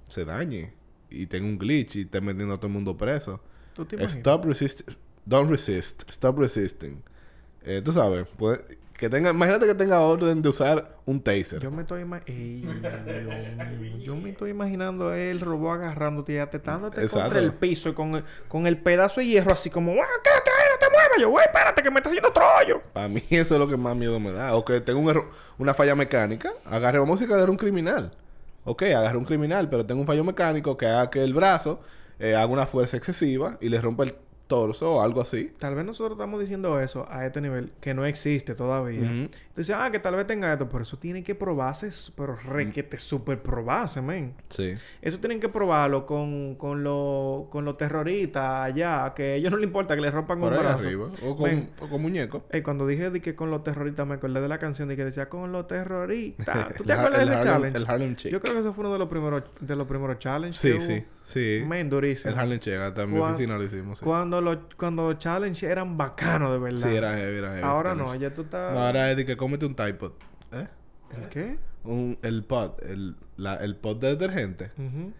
[0.09, 0.73] se dañe
[1.09, 3.41] y tenga un glitch y esté metiendo a todo el mundo preso.
[3.73, 4.03] ¿Tú te?
[4.05, 4.81] Stop resist,
[5.25, 7.01] don't resist, stop resisting.
[7.63, 8.59] Eh, tú sabes, pues,
[8.97, 11.59] que tenga, imagínate que tenga orden de usar un taser.
[11.61, 13.97] Yo me estoy ima- Ey, Dios mío.
[13.97, 17.21] Yo me estoy imaginando el robot agarrándote y atetándote Exacto.
[17.23, 20.05] contra el piso y con el, con el pedazo de hierro así como, ¡Ah,
[20.83, 21.17] te muevas!
[21.19, 22.81] Yo, güey, espérate que me está haciendo otro hoyo.
[22.93, 24.55] Para mí eso es lo que más miedo me da.
[24.55, 26.51] O que tengo un erro- una falla mecánica.
[26.65, 28.11] Agarre, vamos a agarre un criminal.
[28.65, 31.81] Ok, agarre un criminal, pero tengo un fallo mecánico que haga que el brazo
[32.19, 34.15] eh, haga una fuerza excesiva y le rompa el
[34.47, 35.51] torso o algo así.
[35.57, 39.09] Tal vez nosotros estamos diciendo eso a este nivel que no existe todavía.
[39.53, 41.87] Entonces, ah, que tal vez tenga esto, pero eso tiene que probarse,
[42.17, 42.49] pero Mm.
[42.49, 44.33] requete super probarse, men.
[44.49, 44.73] Sí.
[44.99, 49.57] Eso tienen que probarlo con, con los con los terroristas allá, que a ellos no
[49.57, 50.79] les importa que les rompan Por un ahí brazo.
[50.87, 51.07] arriba.
[51.23, 51.69] O con, Men.
[51.79, 52.45] o con muñeco.
[52.49, 55.05] Ey, cuando dije de que con los terroristas, me acordé de la canción de que
[55.05, 56.73] decía con los terroristas.
[56.77, 57.77] ¿Tú te acuerdas de ese Harlem- challenge?
[57.77, 58.31] El Harlem Shake.
[58.33, 60.57] Yo creo que eso fue uno de los primeros, de los primeros challenges.
[60.59, 60.93] Sí, que sí.
[60.93, 61.13] hubo.
[61.25, 61.63] Sí.
[61.65, 62.33] Men, durísimo.
[62.33, 62.79] El Harlem Shake.
[62.81, 63.99] Hasta en mi oficina lo hicimos.
[63.99, 66.89] Sí, Cuando los cuando los challenges eran bacanos, de verdad.
[66.89, 67.61] Sí, era heavy, era heavy.
[67.63, 68.13] Ahora challenge.
[68.13, 68.73] no, ya tú estás...
[68.73, 70.13] No, ahora es de que cómete un Tide Pod.
[70.53, 70.67] ¿Eh?
[71.21, 71.57] ¿El qué?
[71.83, 72.81] Un, el pod.
[72.83, 74.71] El, la, el pod de detergente.
[74.77, 75.11] Ujú.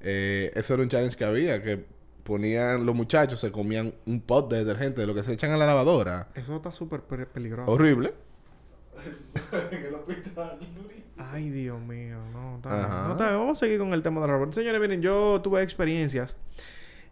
[0.00, 1.84] Eh, eso era un challenge que había, que
[2.22, 5.56] ponían, los muchachos se comían un pot de detergente de lo que se echan a
[5.56, 6.28] la lavadora.
[6.34, 7.70] Eso está súper pe- peligroso.
[7.70, 8.14] Horrible.
[11.18, 13.06] Ay, Dios mío, no, está.
[13.06, 13.30] No, está.
[13.36, 14.54] Vamos a seguir con el tema de la robot.
[14.54, 16.36] Señores, miren, yo tuve experiencias.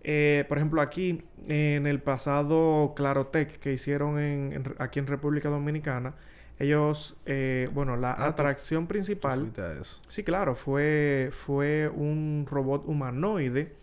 [0.03, 5.49] Eh, por ejemplo, aquí en el pasado Clarotec que hicieron en, en- aquí en República
[5.49, 6.15] Dominicana,
[6.61, 10.01] ellos, eh, bueno, la Ah, atracción Tú principal, fuiste a eso.
[10.09, 13.75] sí, claro, fue, fue un robot humanoide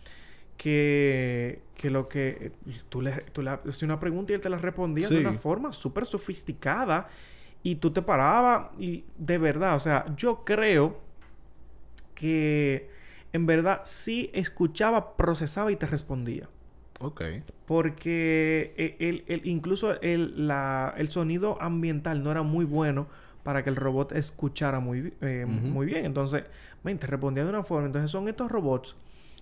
[0.56, 2.52] que, que lo que
[2.88, 5.72] tú le, tú le hacías una pregunta y él te la respondía de una forma
[5.72, 7.08] súper sofisticada
[7.62, 11.00] y tú te parabas y de verdad, o sea, yo creo
[12.14, 12.90] que
[13.32, 16.48] en verdad sí escuchaba, procesaba y te respondía.
[17.00, 17.22] Ok.
[17.66, 23.06] Porque e- el, el- incluso el, la- el sonido ambiental no era muy bueno
[23.42, 26.04] para que el robot escuchara muy, eh, muy bien.
[26.04, 26.44] Entonces,
[26.82, 27.86] men, te respondía de una forma.
[27.86, 28.96] Entonces, son estos robots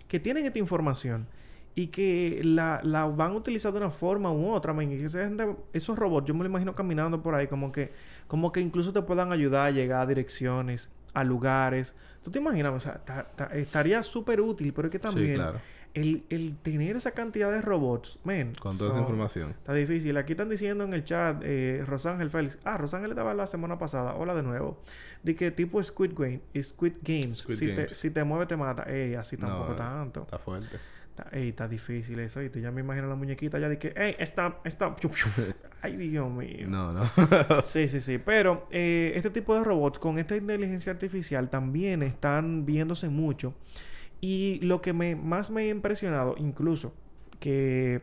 [0.09, 1.27] que tienen esta información
[1.75, 4.75] y que la, la van a utilizar de una forma u otra.
[4.83, 7.93] Y gente- esos robots, yo me lo imagino caminando por ahí, como que,
[8.27, 11.95] como que incluso te puedan ayudar a llegar a direcciones, a lugares.
[12.23, 12.73] ¿Tú te imaginas?
[12.75, 15.59] O sea, ta- ta- estaría súper útil, pero es que también Sí, claro.
[15.97, 18.53] El, el tener esa cantidad de robots, men.
[18.61, 19.51] Con toda esa información.
[19.51, 20.15] Está difícil.
[20.19, 22.59] Aquí están diciendo en el chat, eh, Rosángel Félix.
[22.65, 24.15] Ah, Rosángel estaba la semana pasada.
[24.15, 24.79] Hola de nuevo.
[25.23, 27.39] De que tipo Squid Game, Squid Games.
[27.39, 27.97] Squid si, Te, Games.
[27.97, 28.83] si te mueve, te mata.
[28.83, 30.23] Ey, así tampoco No, tanto.
[30.23, 30.77] Está fuerte.
[31.09, 32.43] Está, ey, está difícil eso.
[32.43, 34.17] Y tú ya me imagino la muñequita ya de que, ey.
[35.01, 35.33] Chup, chup.
[35.81, 36.69] Ay, Dios mío.
[36.69, 37.11] No, no.
[37.63, 38.19] Sí, sí, sí.
[38.19, 43.55] Pero eh, este tipo de robots con esta inteligencia artificial también están viéndose mucho.
[44.21, 46.93] Y lo que me, más me ha impresionado, incluso,
[47.41, 48.03] que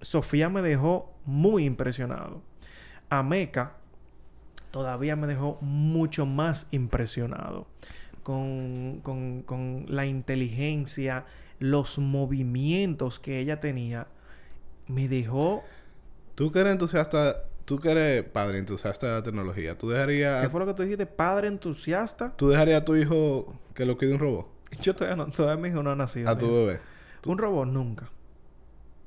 [0.00, 2.42] Sofía me dejó muy impresionado.
[3.08, 3.76] Ameca
[4.74, 7.68] todavía me dejó mucho más impresionado.
[8.24, 11.26] Con, con, con la inteligencia,
[11.60, 14.08] los movimientos que ella tenía.
[14.88, 15.62] Me dejó...
[16.34, 20.50] Tú que eres entusiasta, tú que eres padre entusiasta de la tecnología, ¿tú dejarías, ¿Qué
[20.50, 21.06] fue lo que tú dijiste?
[21.06, 22.32] Padre entusiasta.
[22.36, 24.53] ¿tú dejarías a tu hijo que lo cuide un robot?
[24.80, 26.28] Yo todavía no, todavía mi hijo no ha nacido.
[26.28, 26.80] A tu bebé.
[27.26, 28.10] Un robot nunca.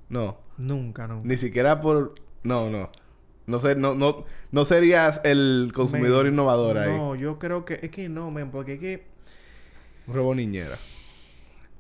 [0.10, 0.38] No.
[0.58, 1.28] Nunca, nunca.
[1.28, 2.16] Ni siquiera por...
[2.44, 2.90] No, no.
[3.46, 6.98] No, no, no, no serías el consumidor Men, innovador ahí.
[6.98, 7.80] No, yo creo que...
[7.82, 8.52] Es que no, men.
[8.52, 9.08] Porque es que...
[10.08, 10.78] Un robot niñera.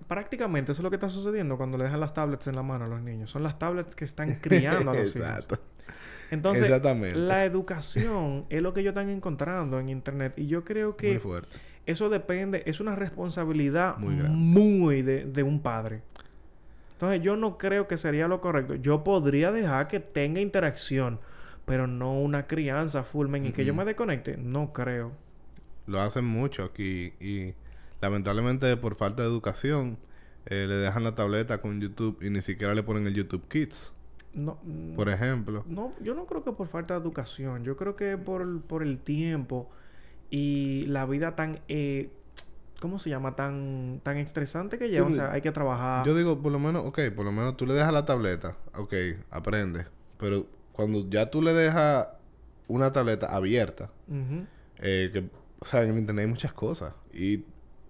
[0.07, 2.85] Prácticamente eso es lo que está sucediendo cuando le dejan las tablets en la mano
[2.85, 3.31] a los niños.
[3.31, 5.15] Son las tablets que están criando a los hijos.
[5.17, 5.59] Exacto.
[6.31, 7.19] Entonces, Exactamente.
[7.19, 10.33] la educación es lo que ellos están encontrando en Internet.
[10.37, 11.57] Y yo creo Muy que fuerte.
[11.87, 12.61] Eso depende...
[12.67, 14.37] Es una responsabilidad Muy grande.
[14.37, 16.01] muy de, de un padre.
[16.93, 18.75] Entonces, yo no creo que sería lo correcto.
[18.75, 21.19] Yo podría dejar que tenga interacción,
[21.65, 24.37] pero no una crianza full, men, y que yo me desconecte.
[24.37, 25.11] No creo.
[25.85, 27.53] Lo hacen mucho aquí y
[28.01, 29.97] lamentablemente por falta de educación
[30.47, 33.93] eh, le dejan la tableta con YouTube y ni siquiera le ponen el YouTube Kids,
[34.33, 34.57] No,
[34.95, 35.63] por ejemplo.
[35.67, 37.63] no, yo no creo que por falta de educación.
[37.63, 39.69] Yo creo que por, por el tiempo
[40.29, 41.59] y la vida tan...
[41.67, 42.09] Eh,
[42.79, 43.35] ¿Cómo se llama?
[43.35, 45.07] Tan, tan estresante que lleva.
[45.07, 46.05] o sea, hay que trabajar.
[46.05, 48.93] Yo digo, por lo menos, ok, por lo menos tú le dejas la tableta, ok,
[49.31, 49.87] aprende.
[50.19, 52.07] Pero cuando ya tú le dejas
[52.67, 53.89] una tableta abierta,
[54.77, 55.27] eh, que,
[55.59, 56.93] o sea, en el internet hay muchas cosas.
[57.11, 57.45] Y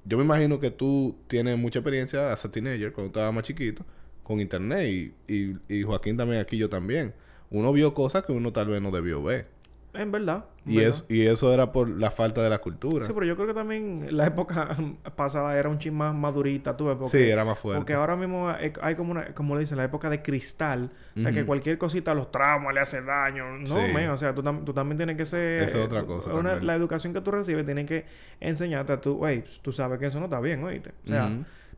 [0.05, 3.85] yo me imagino que tú tienes mucha experiencia as a teenager, cuando estabas más chiquito,
[4.23, 4.87] con internet.
[4.87, 7.13] Y, y, y Joaquín también, aquí yo también.
[7.49, 9.49] Uno vio cosas que uno tal vez no debió ver.
[9.97, 10.45] En verdad.
[10.65, 10.91] en Y, verdad.
[10.93, 13.05] eso, y eso era por la falta de la cultura.
[13.05, 14.67] Sí, pero yo creo que también la época
[15.15, 17.79] pasada era un chin más madurita, tú ves, porque, Sí, era más fuerte.
[17.79, 18.49] Porque ahora mismo
[18.81, 20.91] hay como una, como le dicen, la época de cristal.
[21.17, 23.57] O sea, que cualquier cosita, los traumas le hace daño.
[23.57, 23.93] No, Sí.
[23.93, 25.61] men, o sea, tú, tam- tú también tienes que ser...
[25.63, 28.05] Esa es otra cosa una- la educación que tú recibes tiene que
[28.39, 30.91] enseñarte a tú, wey, tú sabes que eso no está bien, oíste.
[31.05, 31.29] O sea,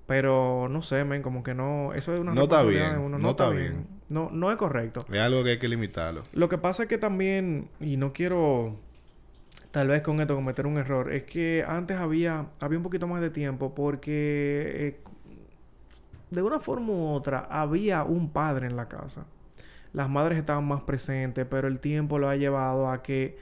[0.05, 1.93] pero no sé, men, como que no...
[1.93, 3.17] Eso es una No está bien, de uno.
[3.19, 3.85] no está bien.
[4.09, 5.05] No, no es correcto.
[5.11, 6.23] Es algo que hay que limitarlo.
[6.33, 8.75] Lo que pasa es que también, y no quiero
[9.71, 13.21] tal vez con esto cometer un error, es que antes había, había un poquito más
[13.21, 14.99] de tiempo porque eh,
[16.31, 19.25] de una forma u otra había un padre en la casa.
[19.93, 23.37] Las madres estaban más presentes, pero el tiempo lo ha llevado a que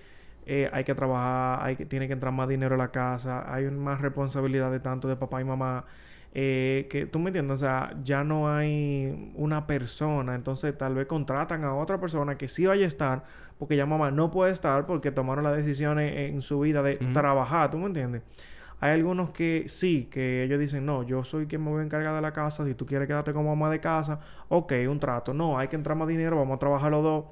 [0.46, 3.66] eh, hay que trabajar, hay que, tiene que entrar más dinero a la casa, hay
[3.66, 5.86] más responsabilidad de tanto de papá y mamá.
[6.34, 11.08] Eh, que tú me entiendes, o sea, ya no hay una persona, entonces tal vez
[11.08, 13.24] contratan a otra persona que sí vaya a estar,
[13.58, 17.72] porque ya mamá no puede estar porque tomaron las decisiones en su vida de trabajar,
[17.72, 18.22] ¿tú me entiendes?
[18.80, 22.14] Hay algunos que sí, que ellos dicen, no, yo soy quien me voy a encargar
[22.14, 24.20] de la casa, si tú quieres quedarte como mamá de casa,
[24.50, 27.26] ok, un trato, no, hay que entrar más dinero, vamos a trabajar los dos.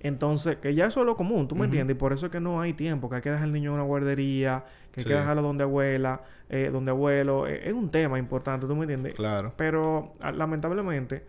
[0.00, 1.96] Entonces, que ya eso es lo común, ¿tú me entiendes?
[1.96, 3.74] Y por eso es que no hay tiempo, que hay que dejar al niño en
[3.76, 5.08] una guardería, que hay Sí.
[5.08, 7.46] que dejarlo donde abuela, eh, donde abuelo.
[7.46, 9.14] eh, es un tema importante, ¿tú me entiendes?
[9.14, 9.54] Claro.
[9.56, 11.24] Pero ah, lamentablemente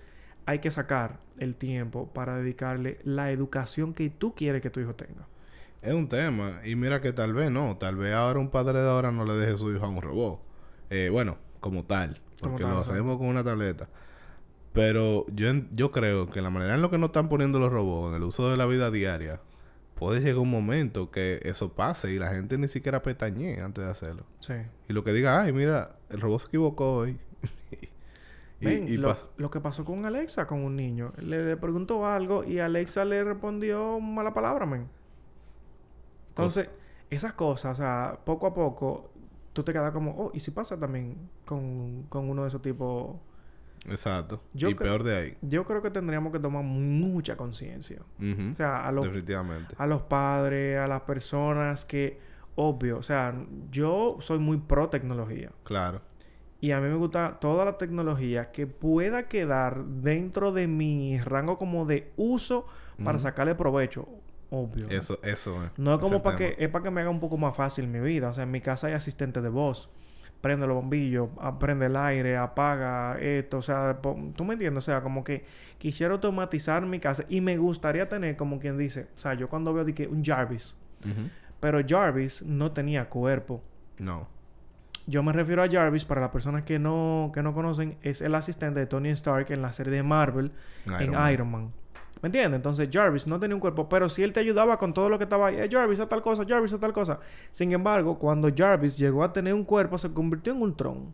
[0.46, 4.96] hay que sacar el tiempo para dedicarle la educación que tú quieres que tu hijo
[4.96, 5.28] tenga.
[5.82, 6.60] Es un tema.
[6.66, 7.78] Y mira que tal vez no.
[7.78, 10.40] Tal vez ahora un padre de ahora no le deje su hijo a un robot.
[10.90, 12.20] Eh, bueno, como tal.
[12.42, 13.90] Como Porque tal, lo hacemos con una tableta.
[14.74, 18.10] Pero yo, yo creo que la manera en lo que nos están poniendo los robots,
[18.10, 19.42] en el uso de la vida diaria,
[19.96, 23.90] puede llegar un momento que eso pase y la gente ni siquiera pestañee antes de
[23.90, 24.24] hacerlo.
[24.40, 24.54] Sí.
[24.88, 27.20] Y lo que diga, ay, mira, el robot se equivocó hoy.
[28.62, 31.14] y, Ven, y lo, lo que pasó con Alexa, con un niño.
[31.18, 34.88] Le, le preguntó algo y Alexa le respondió mala palabra, men.
[36.30, 36.70] Entonces,
[37.10, 39.10] esas cosas, o sea, poco a poco,
[39.54, 43.16] tú te quedas como, oh, ¿y si pasa también con, con uno de esos tipos
[43.86, 44.44] Exacto.
[44.54, 45.38] Yo y peor de ahí.
[45.42, 48.02] Yo creo que tendríamos que tomar mucha conciencia.
[48.20, 49.76] O sea, a los, Definitivamente.
[49.78, 52.20] a los padres, a las personas que,
[52.56, 53.34] obvio, o sea,
[53.72, 55.52] yo soy muy pro tecnología.
[55.64, 56.02] Claro.
[56.60, 61.58] Y a mí me gusta toda la tecnología que pueda quedar dentro de mi rango
[61.58, 62.66] como de uso
[63.04, 64.08] para sacarle provecho.
[64.50, 64.90] Obvio.
[64.90, 65.72] Eso, eso es.
[65.78, 68.00] No es como para que, es para que me haga un poco más fácil mi
[68.00, 68.30] vida.
[68.30, 69.90] O sea, en mi casa hay asistente de voz.
[70.42, 71.30] Prende los bombillos,
[71.60, 73.58] prende el aire, apaga esto.
[73.58, 74.84] O sea, tú me entiendes.
[74.84, 75.46] O sea, como que
[75.78, 77.26] quisiera automatizar mi casa.
[77.28, 80.76] Y me gustaría tener, como quien dice, o sea, yo cuando veo que un Jarvis.
[81.60, 83.64] Pero Jarvis no tenía cuerpo.
[83.98, 84.28] No.
[85.08, 88.36] Yo me refiero a Jarvis, para las personas que no, que no conocen, es el
[88.36, 90.52] asistente de Tony Stark en la serie de Marvel
[90.86, 91.34] Iron en Man.
[91.34, 91.72] Iron Man.
[92.22, 92.58] ¿Me entiendes?
[92.58, 95.26] Entonces Jarvis no tenía un cuerpo, pero sí él te ayudaba con todo lo que
[95.26, 95.58] estaba ahí.
[95.60, 97.20] Eh, Jarvis a tal cosa, Jarvis a tal cosa.
[97.52, 101.14] Sin embargo, cuando Jarvis llegó a tener un cuerpo, se convirtió en Ultron.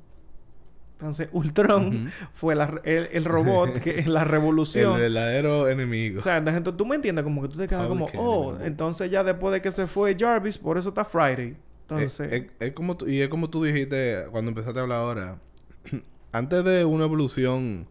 [1.00, 4.98] Entonces, Ultron fue la- el, el robot que en la El revolución.
[4.98, 6.20] verdadero enemigo.
[6.20, 9.12] O sea, entonces tú me entiendes, como que tú te quedas como, Public oh, entonces
[9.12, 11.50] ya después de que se fue Jarvis, por eso está Friday.
[11.50, 11.58] Eh,
[11.90, 15.38] Entonces, es, es como y es como tú dijiste cuando empezaste a hablar ahora.
[16.32, 17.88] Antes de una evolución,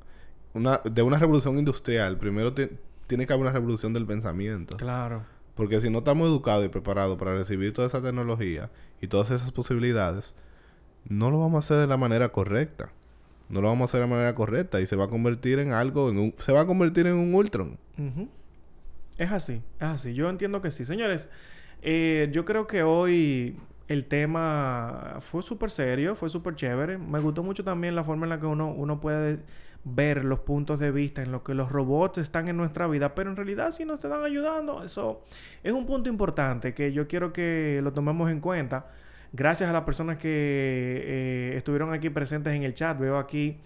[0.55, 2.71] una, de una revolución industrial, primero ti-
[3.07, 4.77] tiene que haber una revolución del pensamiento.
[4.77, 5.25] claro.
[5.55, 8.71] Porque si no estamos educados y preparados para recibir toda esa tecnología
[9.03, 10.35] y todas esas posibilidades,
[11.07, 12.91] no lo vamos a hacer de la manera correcta.
[13.51, 15.73] No lo vamos a hacer de la manera correcta y se va a convertir en
[15.73, 17.79] algo, en un, se va a convertir en un Ultron.
[19.19, 20.15] Es así, es así.
[20.15, 20.87] Yo entiendo que sí.
[20.87, 21.29] Señores,
[21.83, 23.57] eh, yo creo que hoy
[23.89, 26.97] el tema fue súper serio, fue súper chévere.
[26.97, 29.41] Me gustó mucho también la forma en la que uno, uno puede
[29.85, 33.31] ver los puntos de vista en lo que los robots están en nuestra vida, pero
[33.31, 35.25] en realidad si nos están ayudando, eso
[35.63, 38.87] es un punto importante que yo quiero que lo tomemos en cuenta.
[39.33, 42.99] Gracias a las personas que eh, estuvieron aquí presentes en el chat.
[42.99, 43.59] Veo aquí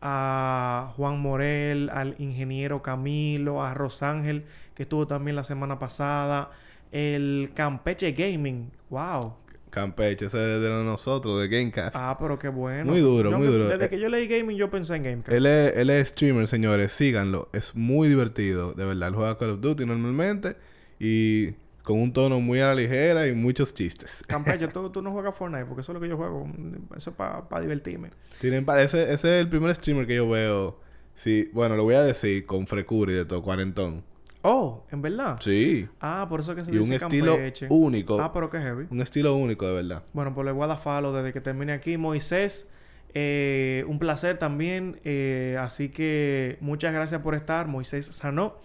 [0.00, 4.44] a Juan Morel, al ingeniero Camilo, a Rosángel,
[4.74, 6.50] que estuvo también la semana pasada,
[6.90, 8.72] el Campeche Gaming.
[8.90, 9.41] ¡Wow!
[9.72, 11.96] Campeche, ese es de nosotros, de Gamecast.
[11.98, 12.84] Ah, pero qué bueno.
[12.92, 13.68] Muy duro, Yo muy duro.
[13.68, 15.32] Desde Eh, que yo leí gaming, yo pensé en Gamecast.
[15.32, 16.92] Él es, él es streamer, señores.
[16.92, 17.48] Síganlo.
[17.54, 18.74] Es muy divertido.
[18.74, 19.08] De verdad.
[19.08, 20.56] Él juega Call of Duty normalmente.
[21.00, 21.52] Y
[21.82, 24.22] con un tono muy a la ligera y muchos chistes.
[24.26, 26.46] Campeche, tú, tú no juegas Fortnite, porque eso es lo que yo juego.
[26.94, 28.10] Eso es para divertirme.
[28.42, 30.78] Tienen, pa- ese, ese es el primer streamer que yo veo.
[31.14, 34.04] Sí, bueno, lo voy a decir con frecura y de todo, cuarentón.
[34.42, 35.36] Oh, ¿en verdad?
[35.40, 35.88] Sí.
[36.00, 37.66] Ah, por eso que se Y un estilo Campeche.
[37.70, 38.20] único.
[38.20, 38.86] Ah, pero qué heavy.
[38.90, 40.02] Un estilo único, de verdad.
[40.12, 40.78] Bueno, pues le voy a dar
[41.12, 41.96] desde que termine aquí.
[41.96, 42.68] Moisés,
[43.14, 45.00] eh, un placer también.
[45.04, 47.68] eh, así que muchas gracias por estar.
[47.68, 48.56] Moisés Sanó.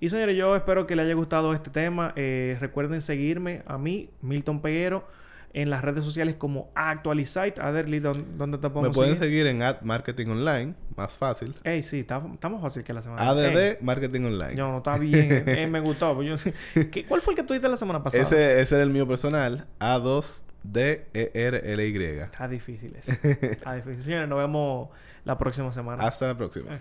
[0.00, 2.12] Y señores, yo espero que les haya gustado este tema.
[2.16, 5.06] Eh, recuerden seguirme a mí, Milton Peguero,
[5.54, 7.60] en las redes sociales como Actualizite.
[7.60, 9.42] Aderly, ¿dón- ¿dónde te Me podemos pueden seguir?
[9.42, 11.54] seguir en Ad Marketing Online, más fácil.
[11.64, 14.54] Ey, sí, está, está más fácil que la semana ADD Ey, Marketing Online.
[14.54, 15.44] No, no, está bien.
[15.48, 16.14] Eh, me gustó.
[16.14, 16.52] Pues yo-
[16.90, 18.22] ¿Qué- ¿Cuál fue el que tuviste la semana pasada?
[18.24, 19.66] Ese, ese era el mío personal.
[19.80, 22.22] A2DERLY.
[22.24, 23.18] Está difícil ese.
[23.52, 24.02] Está difícil.
[24.02, 24.88] Señores, nos vemos
[25.24, 26.04] la próxima semana.
[26.06, 26.74] Hasta la próxima.
[26.74, 26.80] Eh.